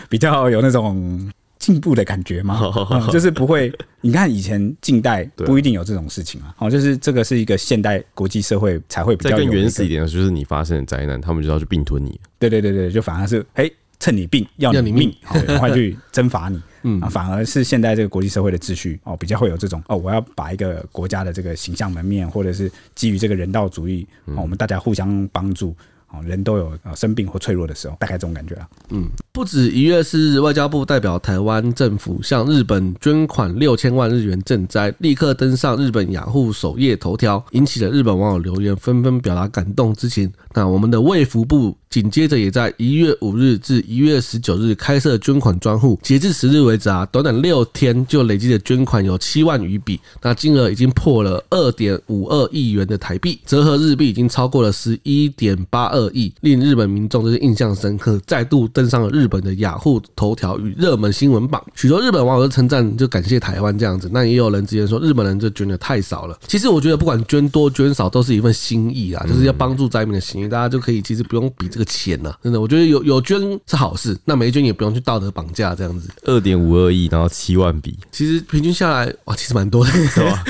[0.09, 1.31] 比较有那种。
[1.69, 2.59] 进步的感觉吗？
[2.91, 3.71] 嗯，就是不会。
[4.01, 6.55] 你看以前近代不一定有这种事情啊。
[6.61, 12.19] 哦，就是这个是一个现代国际社会才会比较更原始一点的，就是你发生的灾难，他们就要去并吞你。
[12.39, 15.15] 对对对对，就反而是哎，趁你病要你命，
[15.47, 16.59] 赶快去征伐你。
[16.85, 25.77] 嗯，反而是现在这个国际社会的秩序哦，比较会有这种哦，我要把一个国家的这个形象门面，或者是基于这个人道主义，我们大家互相帮助。
[26.11, 28.69] 哦，人都有呃生病或脆弱的时候，大概这种感觉啊。
[28.89, 40.33] 嗯，不止一月四日，外交部代表台湾政府向日本捐款六千万日元赈灾，立刻登上日本雅虎首页头条，引起了日本网友留言，纷纷表达感动之情。
[40.55, 55.98] 那我们的卫福部紧接着也在一月五日至一月十九日开设捐款专户，截至十日为止啊，短短六天就累计的捐款有七万余笔，那金额已经破了二点五二亿元的台币，折合日币已经超过了十一点八二。
[55.99, 61.63] 恶意令日本民众就是印象深刻，再度登上了日本的雅虎头条与热门新闻榜。
[61.75, 64.09] 许多日本网友都称赞，就感谢台湾这样子。
[64.13, 66.39] 那也有人直接说，日本人就捐的太少了。
[66.47, 70.49] 其实我觉得，不管捐多捐少，都是一份心意啊，就是要帮助灾民的心意。
[70.49, 76.09] 大家就可以其实不用比这个钱了，真的，我觉得有有捐是好事，那没捐也不用去道德绑架这样子。
[76.23, 80.45] 二点五二亿，然后七万笔，其实平均下来哇，其实蛮多的，是吧？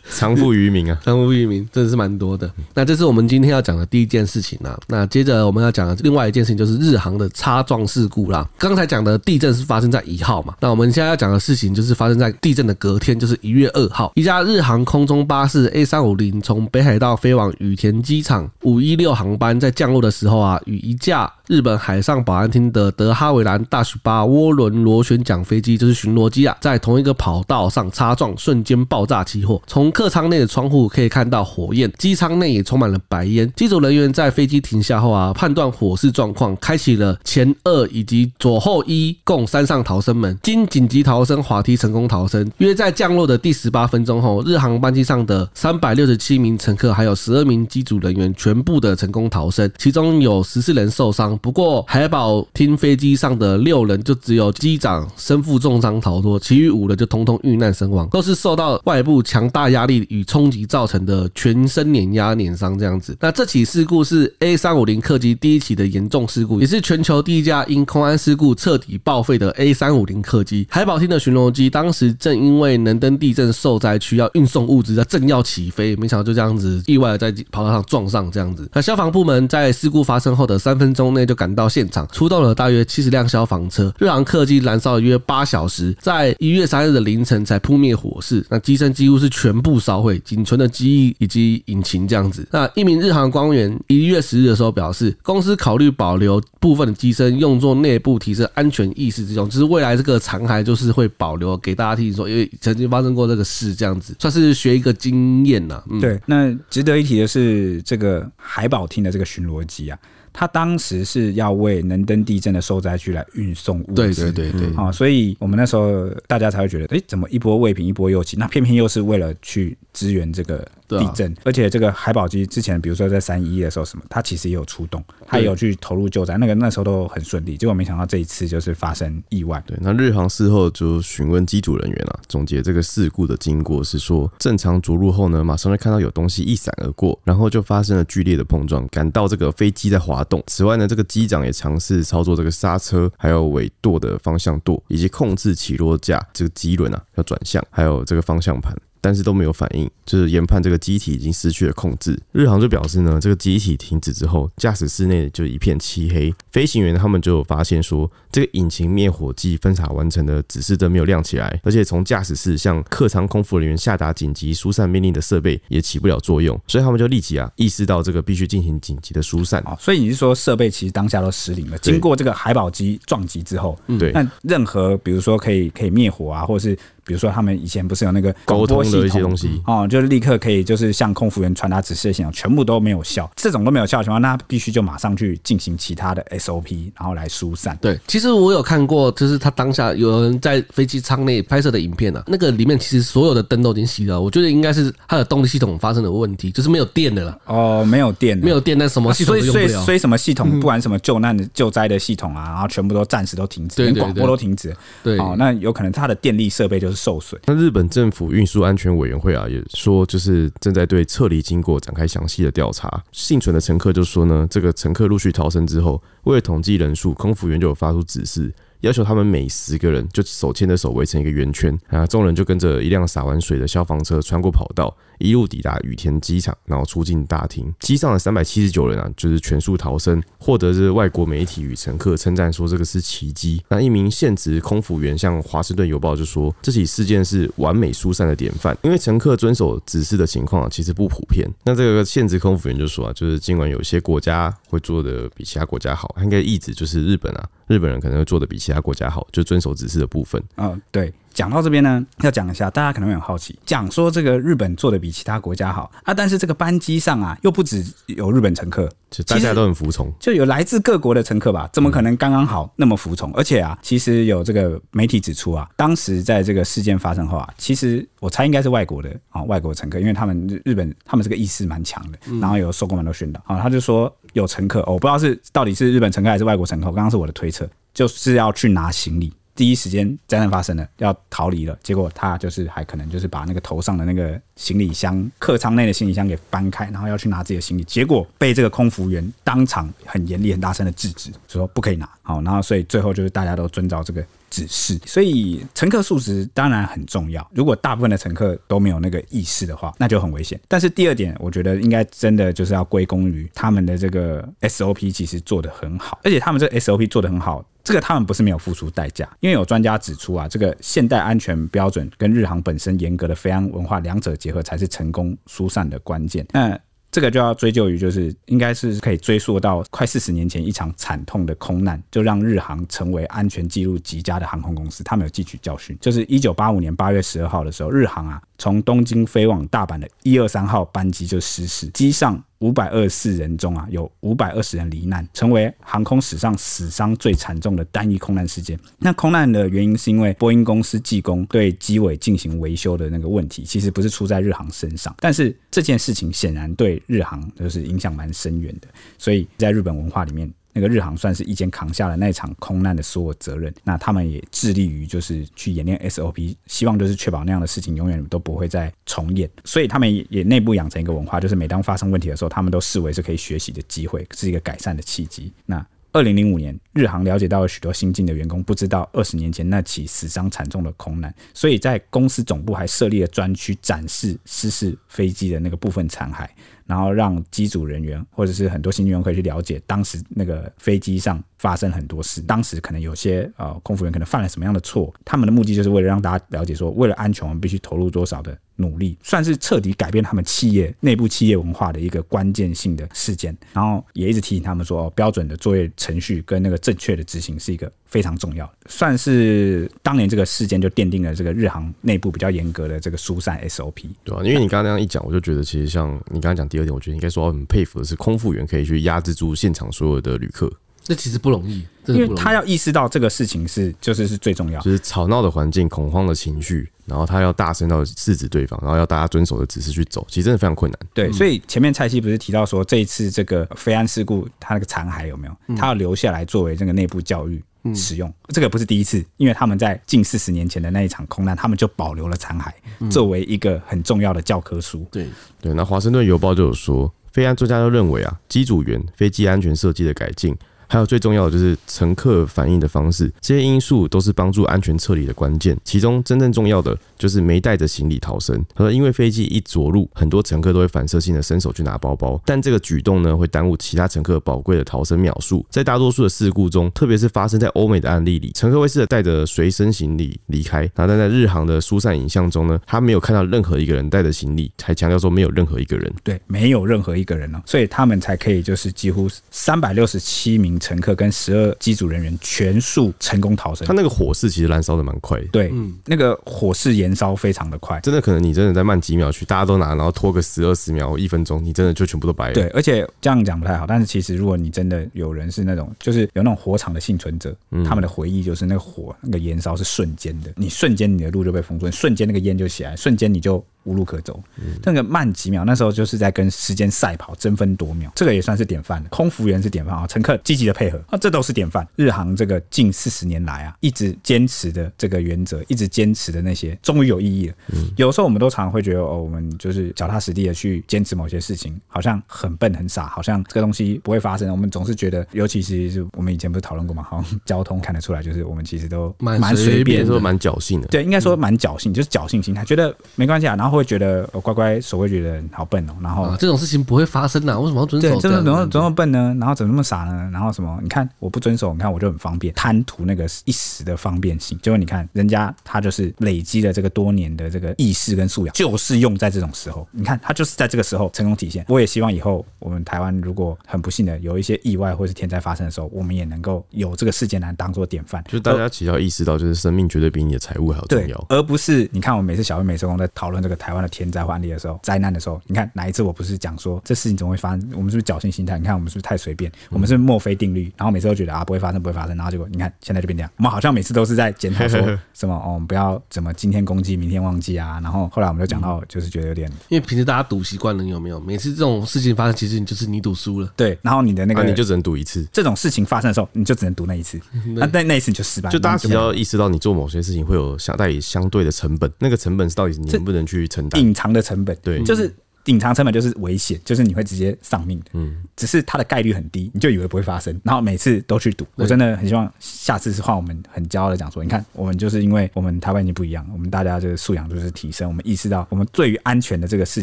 [0.10, 2.50] 长富于民啊，长富于民，真的是蛮多的。
[2.72, 3.65] 那这是我们今天要。
[3.66, 8.48] 讲的第一件事情呢，那接着我们要讲的另外一件事情就是日航的擦撞事故啦。
[8.56, 29.60] 刚才讲的地震是发生在一号嘛，那我们现在要讲的事情就是发生在地震的隔天，就是一月二号，一架日航空中巴士 A 三五零从北海道飞往羽田机场五一六航班在降落的时候啊，与一架日本海上保安厅的德哈维兰大许八涡轮螺旋桨飞机，就是巡逻机啊，在同一个跑道上擦撞，瞬间爆炸起火。
[29.66, 33.50] 从客舱内的窗户可以看到火焰，机舱内也充满了白烟。
[33.56, 42.46] 机组人员在飞机停下后啊，判断火势状况，开启了前二以及左后一共三扇逃生门，经紧急逃生滑梯成功逃生。
[42.58, 51.34] 约在降落的第十八分钟后，日航班机上的三百六十七名乘客还有十二名机组人员全部的成功逃生，其中有十四人受伤。
[51.38, 63.16] 不过海保厅飞机上的六人就只有机长身负重伤逃脱，其余五人就通通遇难身亡，都是受到外部强大压力与冲击造成的全身碾压碾伤这样子。
[63.18, 70.66] 那这起事故是 A 三五零客机第一起的严重事故，也是全球第一架因空安事故彻底报废的 A 三五零客机。
[70.68, 78.68] 海保厅的巡逻机当时正因为能登地震受灾区要运送物资，在正要起飞，没想到就这样子意外的在跑道上撞上这样子。
[78.74, 83.94] 那消防部门在事故发生后的三分钟内就赶到现场，出动了大约七十辆消防车。
[83.98, 88.44] 日航客机燃烧了约八小时，在一月三日的凌晨才扑灭火势。
[88.48, 92.46] 那机身几乎是全部烧毁，仅存的机翼以及引擎这样子。
[92.50, 105.82] 那一名日航官员一月十日的时候表示，公司考虑保留部分的机身用作内部提升安全意识之用，就是未来这个残骸就是会保留给大家听说，因为曾经发生过这个事这样子，算是学一个经验呐。
[105.90, 109.98] 嗯、对，那值得一提的是，这个海保厅的这个巡逻机啊。
[110.38, 118.36] 他当时是要为能登地震的受灾区来运送物资，对对对对，啊，所以我们那时候大家才会觉得，哎，怎么一波未平一波又起？
[118.36, 127.56] 那偏偏又是为了去支援这个地震，而且这个海宝机之前，比如说在三一一的时候，什么，它其实也有出动，它也有去投入救灾，那个那时候都很顺利。
[127.56, 129.62] 结果没想到这一次就是发生意外。
[129.66, 140.42] 对，那日航事后就询问机组人员啊，总结这个事故的经过是说，正常着陆后呢，马上就看到有东西一闪而过，然后就发生了剧烈的碰撞，感到这个飞机在滑动。
[140.46, 148.76] 此外呢，这个机长也尝试操作这个刹车，还有尾舵的方向舵，以及控制起落架这个机轮啊要转向，还有这个方向盘。
[149.06, 152.20] 但是都没有反应，就是研判这个机体已经失去了控制。
[152.32, 156.34] 日航就表示呢，这个机体停止之后，驾驶室内就一片漆黑。
[156.50, 169.62] 飞行员他们就有发现说，这个引擎灭火剂分洒完成的指示灯没有亮起来，而且从驾驶室向客舱空服人员下达紧急疏散命令的设备也起不了作用，所以他们就立即啊意识到这个必须进行紧急的疏散。
[169.78, 171.78] 所以你是说设备其实当下都失灵了？
[171.78, 176.76] 经过这个海保机撞击之后，对，那任何比如说可以可以灭火啊，或者是。
[177.06, 183.30] 比如说，他们以前不是有那个沟通的一些东西哦，就是立刻可以就是向空服员传达指示的系统，全部都没有效。
[183.36, 187.78] 这种都没有效的情况，那必须就马上去进行其他的 SOP，然后来疏散。
[187.80, 194.20] 对，其实我有看过，就是他当下有人在飞机舱内拍摄的影片啊，那个里面其实所有的灯都已经熄了。
[194.20, 197.38] 我觉得应该是它的动力系统发生了问题，就是没有电的了。
[197.46, 199.68] 哦，没有电，没有电，那什么系统都用不了。
[199.68, 204.74] 所以，所以，所以什么系统，不管什么救难的救灾的系统啊，然后全部都暂时都停止，连广播都停止。
[205.02, 207.40] 对，哦，那有可能它的电力设备就是受损。
[207.46, 213.04] 那日本政府运输安全委员会啊，也说就是正在对撤离经过展开详细的调查。
[213.12, 218.52] 幸存的乘客就说呢，这个乘客陆续逃生之后，为了统计人数，空服员就有发出指示。
[218.86, 227.72] 要求他们每十个人就手牵着手围成一个圆圈，啊，众人就跟着一辆洒完水的消防车穿过跑道，一路抵达羽田机场，然后出境大厅。
[227.80, 233.60] 机上的三百七十九人啊，就是全数逃生，获得这外国媒体与乘客称赞说这个是奇迹。
[233.68, 241.44] 那一名现职空服员向华盛顿邮报就说，这起事件是完美疏散的典范，因为乘客遵守指示的情况啊，其实不普遍。
[241.64, 247.48] 那这个现职空服员就说啊，就是尽管有些国家会做的比其他国家好，他应该意指就是日本啊。
[247.66, 250.42] 日本人可能会做的比其他国家好，就遵守指示的部分。
[250.56, 251.12] 嗯，对。
[251.34, 261.68] 讲到这边呢，要讲一下，大家可能会很好奇，讲说这个日本做的比其他国家好啊，但是这个班机上啊，又不只有日本乘客，就大家都很服从，就有来自各国的乘客吧？
[261.74, 263.30] 怎么可能刚刚好那么服从？
[263.34, 279.32] 而且啊，其实有这个媒体指出啊，当时在这个事件发生后啊，其实我猜应该是外国的啊，外国乘客，因为他们日日本他们这个意识蛮强的，然后有受过蛮多训导啊，他就说有乘客，我不知道是到底是日本乘客还是外国乘客，刚刚是我的推测，就是要去拿行李。
[279.56, 292.08] 第一时间灾难发生了，要逃离了，结果他就是还可能就是把那个头上的那个行李箱、客舱内的行李箱给搬开，然后要去拿自己的行李，结果被这个空服员当场很严厉、很大声的制止，说不可以拿。
[292.22, 295.00] 好，然后所以最后就是大家都遵照这个指示。
[295.06, 297.46] 所以乘客素质当然很重要。
[297.54, 300.60] 如果大部分的乘客都没有那个意识的话，那就很危险。
[300.68, 307.64] 但是第二点，我觉得应该真的就是要归功于他们的这个 SOP，其实做得很好，而且他们这 SOP 做得很好。
[307.86, 316.44] 这个他们不是没有付出代价，因为有专家指出啊，这个现代安全标准跟日航本身严格的飞安文化两者结合，才是成功疏散的关键。
[316.50, 316.76] 那
[317.12, 325.04] 这个就要追究于，就是应该是可以追溯到快四十年前一场惨痛的空难，就让日航成为安全记录极佳的航空公司。
[325.04, 338.78] 他们有汲取教训，就是一九八五年八月十二号的时候，日航啊从东京飞往大阪的一二三号班机就失事，机上五百二十四人中啊，有五百二十人罹难，成为航空史上死伤最惨重的单一空难事件。
[338.98, 350.50] 那空难的原因是因为波音公司技工对机尾进行维修的那个问题，其实不是出在日航身上，但是这件事情显然对日航就是影响蛮深远的，所以在日本文化里面。
[350.76, 359.48] 那个日航算是一肩扛下了那场空难的所有责任，那他们也致力于就是去演练 SOP，希望就是确保那样的事情永远都不会再重演。
[359.64, 365.50] 所以他们也内部养成一个文化，就是每当发生问题的时候，他们都视为是可以学习的机会，是一个改善的契机。
[365.64, 376.46] 那二零零五年，日航了解到了许多新进的员工不知道二十年前那起死伤惨重的空难，所以在公司总部还设立了专区展示失事飞机的那个部分残骸。
[376.86, 393.56] 然后让机组人员或者是很多新员可以去了解当时那个飞机上发生很多事，当时可能有些呃空服员可能犯了什么样的错，他们的目的就是为了让大家了解说，为了安全我们必须投入多少的努力，算是彻底改变他们企业内部企业文化的一个关键性的事件。
[393.72, 404.42] 然后也一直提醒他们说，标准的作业程序跟那个正确的执行是一个非常重要，算是当年这个事件就奠定了这个日航内部比较严格的这个疏散 SOP，对、啊？
[404.44, 410.70] 因为你刚刚那样一讲，我就觉得其实像你刚刚讲第二点，我觉得应该说很佩服的是空服员可以去压制住现场所有的旅客。
[411.06, 420.98] 这其实不容易，因为他要意识到这个事情是就是是最重要，就是吵闹的环境、恐慌的情绪，然后他要大声到制止对方，然后要大家遵守的指示去走，其实真的非常困难。
[421.14, 425.76] 对，所以前面蔡西不是提到说，这一次这个飞安事故，他那个残骸有没有？
[425.76, 427.62] 他要留下来作为这个内部教育
[427.94, 428.34] 使用。
[428.48, 432.72] 这个不是第一次，因为他们在近四十年前的那一场空难，他们就保留了残骸，
[433.08, 435.06] 作为一个很重要的教科书。
[435.12, 435.28] 对
[435.60, 440.56] 对，那华盛顿邮报就有说，飞安专家都认为啊，机组员飞机安全设计的改进。
[440.88, 445.76] 还有最重要的就是乘客反应的方式，这些因素都是帮助安全撤离的关键。
[445.84, 448.64] 其中真正重要的就是没带着行李逃生。
[448.74, 455.64] 他说，因为飞机一着陆，很多乘客都会反射性的伸手去拿包包，但这个举动呢，会耽误其他乘客宝贵的逃生秒数。
[455.70, 460.82] 在大多数的事故中，特别是发生在欧美的案例里，乘客会试着带着随身行李离开。
[460.94, 466.12] 然后但在日航的疏散影像中呢，他没有看到任何一个人带着行李，还强调说没有任何一个人。
[466.22, 470.75] 对，没有任何一个人哦，所以他们才可以就是几乎三百六十七名。
[470.78, 473.86] 乘客跟十二机组人员全数成功逃生。
[473.86, 482.54] 他那个火势其实燃烧的蛮快的，对，嗯，那个火势燃烧非常的快，真的可能你真的再慢几秒去，大家都拿，然后拖个十二十秒、一分钟，你真的就全部都白了。
[482.54, 493.64] 对，而且这样讲不太好，但是其实如果你真的有人是那种，就是有那种火场的幸存者，嗯、他们的回忆就是那个火那个燃烧是瞬间的，你瞬间你的路就被封住，瞬间那个烟就起来，瞬间你就。
[493.86, 494.42] 无路可走，
[494.82, 499.08] 那个慢几秒，那时候就是在跟时间赛跑，争分夺秒，这个也算是典范了。
[499.10, 501.86] 空服员是典范啊，乘客积极的配合啊，这都是典范。
[501.96, 507.54] 日航这个近四十年来啊，一直坚持的这个原则，一直坚持的那些，终于有意义了。
[507.72, 514.50] 嗯有时候我们都常常会觉得，哦，我们就是脚踏实地的去坚持某些事情，好像很笨很傻，好像这个东西不会发生。
[514.50, 517.02] 我们总是觉得，尤其是是我们以前不是讨论过嘛？
[517.08, 520.88] 好像交通看得出来，就是我们其实都蛮随便，说蛮侥幸的。
[520.88, 523.76] 对，应该说蛮侥幸，就是侥幸心态，觉得没关系啊，然后。
[523.76, 528.08] 会觉得哦乖乖守规矩的人好笨哦，然后、啊、这种事情不会发生的，为什么要遵守？
[528.08, 529.36] 对，怎么怎么怎么笨呢？
[529.38, 530.30] 然后怎么那么傻呢？
[530.32, 530.78] 然后什么？
[530.82, 534.58] 你看我不遵守，你看我就很方便，贪图那个一时的方便性。
[534.62, 539.86] 结果你看人家他就是累积了这个多年的这个意识跟素养，就是用在这种时候。
[539.92, 541.64] 你看他就是在这个时候成功体现。
[541.68, 548.24] 我也希望以后我们台湾如果很不幸的有一些意外或是天灾发生的时候，我们也能够有这个事件来当做典范。
[548.26, 554.46] 就大家其实要意识到，就是生命绝对比你的财务还要重要，而不是你看我每次小薇每次工在讨论这个台湾的天灾案例。
[554.46, 557.68] 的时候，灾难的时候，你看哪一次我不是讲说这事情总会发生？
[557.74, 558.58] 我们是不是侥幸心态？
[558.58, 559.50] 你看我们是不是太随便？
[559.70, 563.30] 我们是墨菲定律，然后每次都觉得啊不会发生，不会发生，然后结果你看现在就变这样。
[563.36, 564.80] 我们好像每次都是在检讨说
[565.14, 567.80] 什么哦，我们不要怎么今天攻击，明天忘记啊。
[567.82, 571.20] 然后后来我们就讲到，就是觉得有点，因为平时大家赌习惯了，你有没有？
[571.20, 573.52] 每次这种事情发生，其实你就是你赌输了。
[573.56, 575.26] 对，然后你的那个、啊、你就只能赌一次。
[575.32, 577.20] 这种事情发生的时候，你就只能赌那一次。
[577.54, 578.50] 那那那一次你就失败。
[578.50, 583.80] 就大家只要意识到你做某些事情会有相带相对的成本，那个成本是到底你能不能去承担？
[583.80, 585.14] 隐藏的成本，对，就是。
[585.46, 587.86] 隐藏成本就是危险，就是你会直接丧命的。
[587.92, 591.46] 嗯，只是它的概率很低，你就以为不会发生，然后每次都去赌。
[591.54, 599.82] 我真的很希望下次是换我们很骄傲的讲说，你看我们就是因为我们台湾已经不一样，我们大家就是素养就是提升，我们意识到我们对于安全的这个事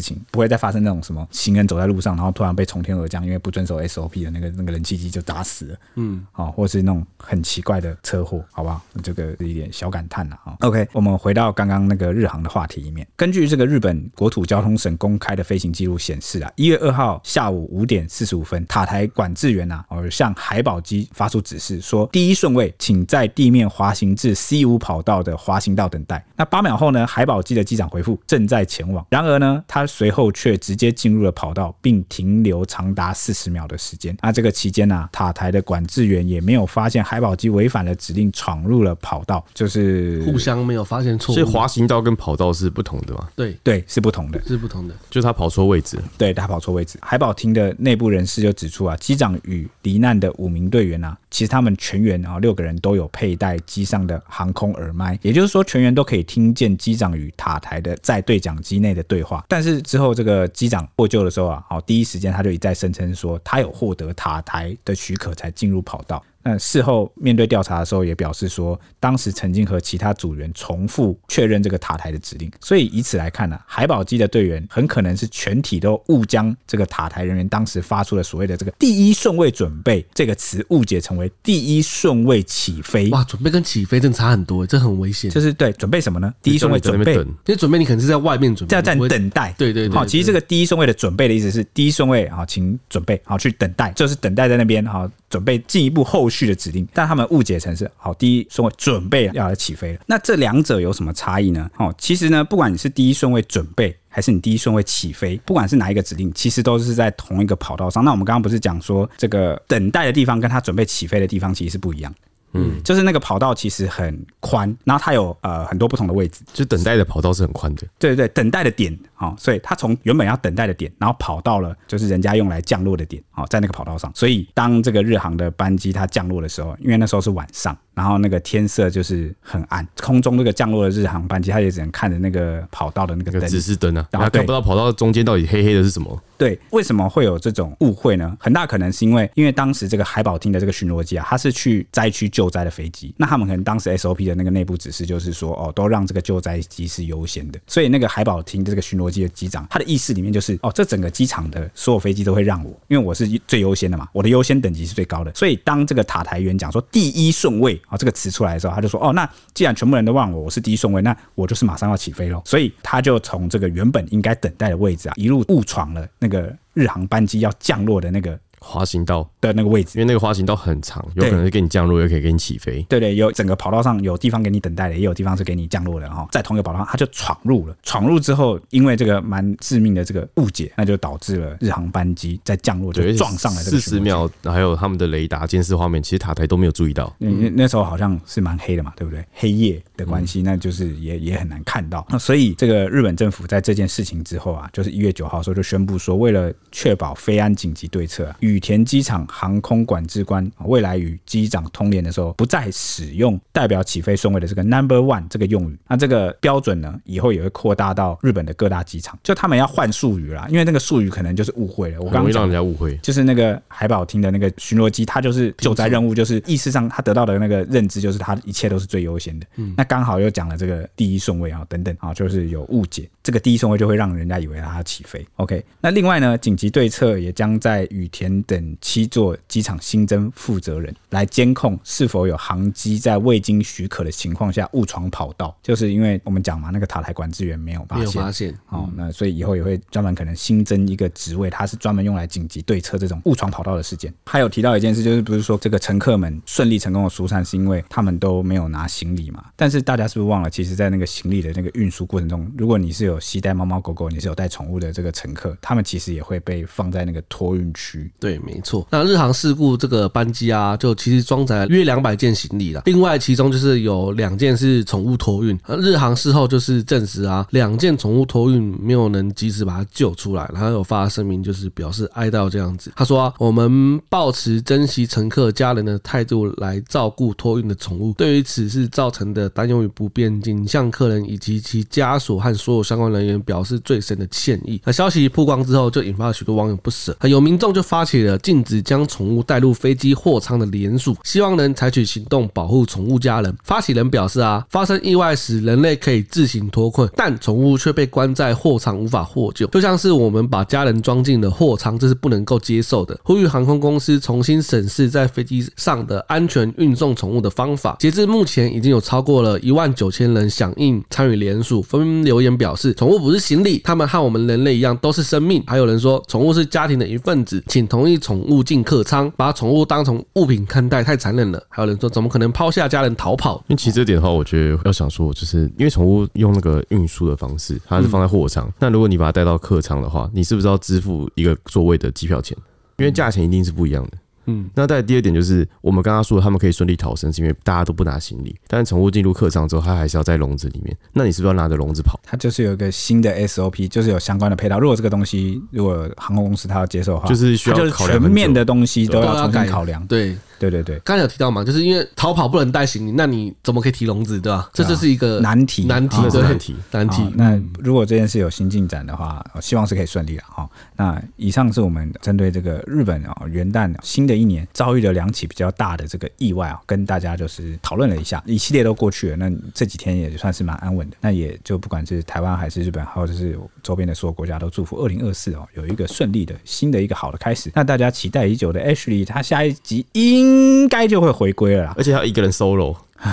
[0.00, 5.76] 情不会再发生那种什么行人走在路上，然后突然被从天而降，因为不遵守 SOP 的那个那个人气机就打死了。
[5.94, 8.80] 嗯，好，或是那种很奇怪的车祸，好不好？
[9.02, 10.56] 这个是一点小感叹了啊。
[10.60, 26.26] OK，我们回到刚刚那个日航的话题里面，根据这个日本国土交通省公开的飞飞行记录显示啊，一月二号下午五点四十五分，塔台管制员啊，而向海保机发出指示说，第一顺位请在地面滑行至 C 五跑道的滑行道等待。
[26.34, 29.06] 那八秒后呢，海保机的机长回复正在前往。
[29.10, 34.16] 然而呢，他随后却直接进入了跑道，并停留长达四十秒的时间。
[34.20, 41.36] 那这个期间呢、啊，塔台的管制员也没有发现海保机违反了指令，闯入了跑道，就是互相没有发现错误。
[41.36, 43.28] 所以滑行道跟跑道是不同的吗？
[43.36, 44.94] 对对，是不同的，是不同的。
[45.10, 46.98] 就是他跑跑错位置，对，他跑错位置。
[47.02, 59.44] 海保厅的内部人士就指出啊，机长与罹难的五名队员啊，其实他们全员啊六个人都有佩戴机上的航空耳麦，也就是说全员都可以听见机长与塔台的在对讲机内的对话。
[59.46, 66.24] 但是之后这个机长获救的时候啊，好，第一时间他就一再声称说他有获得塔台的许可才进入跑道。
[66.44, 83.08] 那事后面对调查的时候，也表示说，当时曾经和其他组员重复确认这个塔台的指令，所以以此来看呢、啊，海保机的队员很可能是全体都误将这个塔台人员当时发出的所谓的这个第一顺位准备这个词误解成为第一顺位起飞。
[83.08, 85.30] 哇，准备跟起飞真的差很多，这很危险。
[85.30, 86.30] 就是对准备什么呢？
[86.42, 89.54] 第一顺位准备，因为准备你可能是在外面准备，在在等待。
[89.56, 95.10] 对对对，好，其实这个第一顺位的准备的意思是第一顺位啊，请准备好去等待，就是等待在那边哈。
[95.34, 99.98] 准备进一步后续的指令，但他们误解成是好，第一顺位准备要来起飞了。
[100.06, 101.68] 那这两者有什么差异呢？
[101.76, 108.04] 哦，其实呢，不管你是第一顺位准备，还是你第一顺位起飞，不管是哪一个指令，其实都是在同一个跑道上。
[108.04, 112.14] 那我们刚刚不是讲说，这个等待的地方跟他准备起飞的地方其实是不一样。
[112.54, 117.86] 嗯，就是那个跑道其实很宽，然后它有呃很多不同的位置，就等待的跑道是很宽的。
[117.98, 124.10] 对对对，等待的点啊、哦，所以它从原本要等待的点，然后跑到了就是人家用来降落的点啊、哦，在那个跑道上。
[124.14, 127.76] 所以当这个日航的班机它降落的时候，因为那时候是晚上。
[127.94, 136.20] 然后那个天色就是很暗，空中那个降落的日航班机，他也只能看着那个跑道的那个灯，指示灯啊，然后看不到跑道中间到底黑黑的是什么。
[136.36, 138.36] 对，为什么会有这种误会呢？
[138.40, 147.60] 很大可能是因为，因为当时这个海保厅的这个巡逻机啊，它是去灾区救灾的飞机，那他们可能当时 SOP 的那个内部指示就是说，哦，都让这个救灾机是优先的。
[147.68, 155.32] 所以那个海保厅这个巡逻机的机长，他的意识里面就是，哦，这整个机场的所有飞机都会让我，因为我是最优先的嘛，我的优先等级是最高的。
[155.34, 168.38] 所以当这个塔台员讲说第一顺位啊、这个词出来的时候，他就说：“哦，那既然全部人都忘我，我是第一顺位，那我就是马上要起飞喽。”所以他就从这个原本应该等待的位置啊，一路误闯了那个日航班机要降落的那个。
[168.64, 172.82] 滑行道的那个位置，因为那个滑行道很长，有可能是给你降落，也可以给你起飞。
[172.88, 176.26] 对对，有整个跑道上有地方给你等待的，也有地方是给你降落的哈。
[176.32, 177.76] 在同一个跑道上，他就闯入了。
[177.82, 183.78] 闯入之后，因为这个蛮致命的这个误解，那就导致了日航班机在降落就撞上了这个。
[183.78, 187.14] 四十秒，还有他们的雷达监视画面，其实塔台都没有注意到。
[187.20, 189.24] 嗯，那时候好像是蛮黑的嘛，对不对？
[189.34, 192.06] 黑夜的关系，那就是也也很难看到。
[192.08, 199.26] 那所以这个日本政府在这件事情之后啊，就是一月九号的时候就宣布说，为了确保飞安紧急对策啊，羽田机场。
[199.26, 205.78] 航空管制官未来与机长通联的时候，不再使用代表起飞顺位的这个 number one 这个用语。
[205.88, 209.18] 那这个标准呢，以后也会扩大到日本的各大机场。
[209.22, 212.00] 就他们要换术语啦，因为那个术语可能就是误会了。
[212.00, 219.46] 我刚刚让人家误会，就是那个海保厅的那个巡逻机，它就是救灾任务，就是意识上他得到的那个认知，就是他一切都是最优先的。
[219.56, 223.08] 嗯，那刚好又讲了这个第一顺位啊，等等啊，就是有误解。
[223.22, 225.26] 这个第一顺位就会让人家以为他要起飞。
[225.36, 229.36] OK，那另外呢，紧急对策也将在羽田等七座。
[229.46, 244.12] 机场新增负责人来监控是否有航机在未经许可的情况下误闯跑道，就是因为我们讲嘛，那个塔台管制员没有发现，没有发现，哦，那所以以后也会专门可能新增一个职位，他是专门用来紧急对策这种误闯跑道的事件。
[244.26, 249.44] 还有提到一件事，就是不是说这个乘客们顺利成功的疏散，是因为他们都没有拿行李嘛？
[249.54, 258.10] 但是大家是不是忘了，其实，在那个行李的那个运输过程中，如果你是有携带猫猫狗狗，你是有带宠物的这个乘客，他们其实也会被放在那个托运区。
[258.18, 258.86] 对，也没错。
[258.90, 262.82] 那日航事故这个班机啊，就其实装载约两百件行李了。
[262.84, 265.58] 另外，其中就是有两件是宠物托运。
[265.78, 272.92] 日航事后就是证实啊，两件宠物托运没有能及时把它救出来，然后有发声明，就是表示哀悼这样子。
[272.96, 284.80] 他说啊，我们抱持珍惜乘客家人的态度来照顾托运的宠物，对于此事造成的担忧与不便，仅向客人以及其家属和所有相关人员表示最深的歉意。
[284.84, 293.54] 那消息曝光之后，就引发了许多网友不舍，有民众就发起写了禁止将宠物带入飞机货舱的联署，希望能采取行动保护宠物家人。
[293.62, 303.18] 发起人表示啊，发生意外时人类可以自行脱困，但宠物却被关在货舱无法获救，就像是我们把家人装进了货舱，这是不能够接受的。
[303.22, 307.96] 呼吁航空公司重新审视在飞机上的安全运送宠物的方法。
[307.98, 315.62] 截至目前，已经有超过了一万九千人响应参与联署，纷纷留言表示，宠物不是行李，他们和我们人类一样都是生命。
[315.66, 321.62] 还有人说，宠物是家庭的一份子，请同意宠物进客舱，把宠物当成物品看待太残忍了。
[321.68, 323.56] 还有人说，怎么可能抛下家人逃跑？
[323.68, 332.56] 因为其实这点的话，我觉得要想说，就是因为宠物用那个运输的方式，它是放在货舱，那如果你把它带到客舱的话，你是不是要支付一个座位的机票钱？
[332.98, 334.12] 因为价钱一定是不一样的。
[334.46, 338.54] 嗯，那再第二点就是，我们刚刚说他们可以顺利逃生，是因为大家都不拿行李。
[338.66, 340.96] 但是宠物进入客舱之后，它还是要在笼子里面。
[341.12, 342.18] 那你是不是要拿着笼子跑？
[342.22, 344.78] 它就是有一个新的 SOP，就是有相关的配套。
[344.78, 350.06] 如果这个东西，如果航空公司它要接受的话，就是需要考量全面的东西都要重新考量。
[350.06, 350.36] 对。
[350.58, 354.70] 对对对，刚才有提到嘛，就是因为逃跑不能带行李，那你怎么可以提笼子，对吧？
[354.72, 357.32] 这就是一个难题，难题，对，难题，难题。
[357.34, 360.68] 那如果这件事有新进展的话，希望是可以顺利的哈。
[360.96, 371.16] 那以上是我们针对这个日本啊元旦新的一年遭遇了两起比较大的这个意外啊，跟大家就是讨论了一下，一系列都过去了，那这几天也算是蛮安稳的。
[371.20, 377.70] 那也就不管是台湾还是日本，还有就是周边的所有国家，都祝福二零二四哦有一个顺利的新的一个好的开始。
[377.74, 380.43] 那大家期待已久的 Ashley，他下一集应
[380.82, 382.96] 应该就会回归了啦，而且要一个人 solo。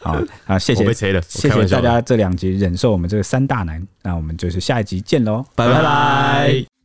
[0.00, 6.79] 好啊，谢谢，谢谢大家这两集忍受我们这个三大男，那我们就是下一集见喽，拜拜拜。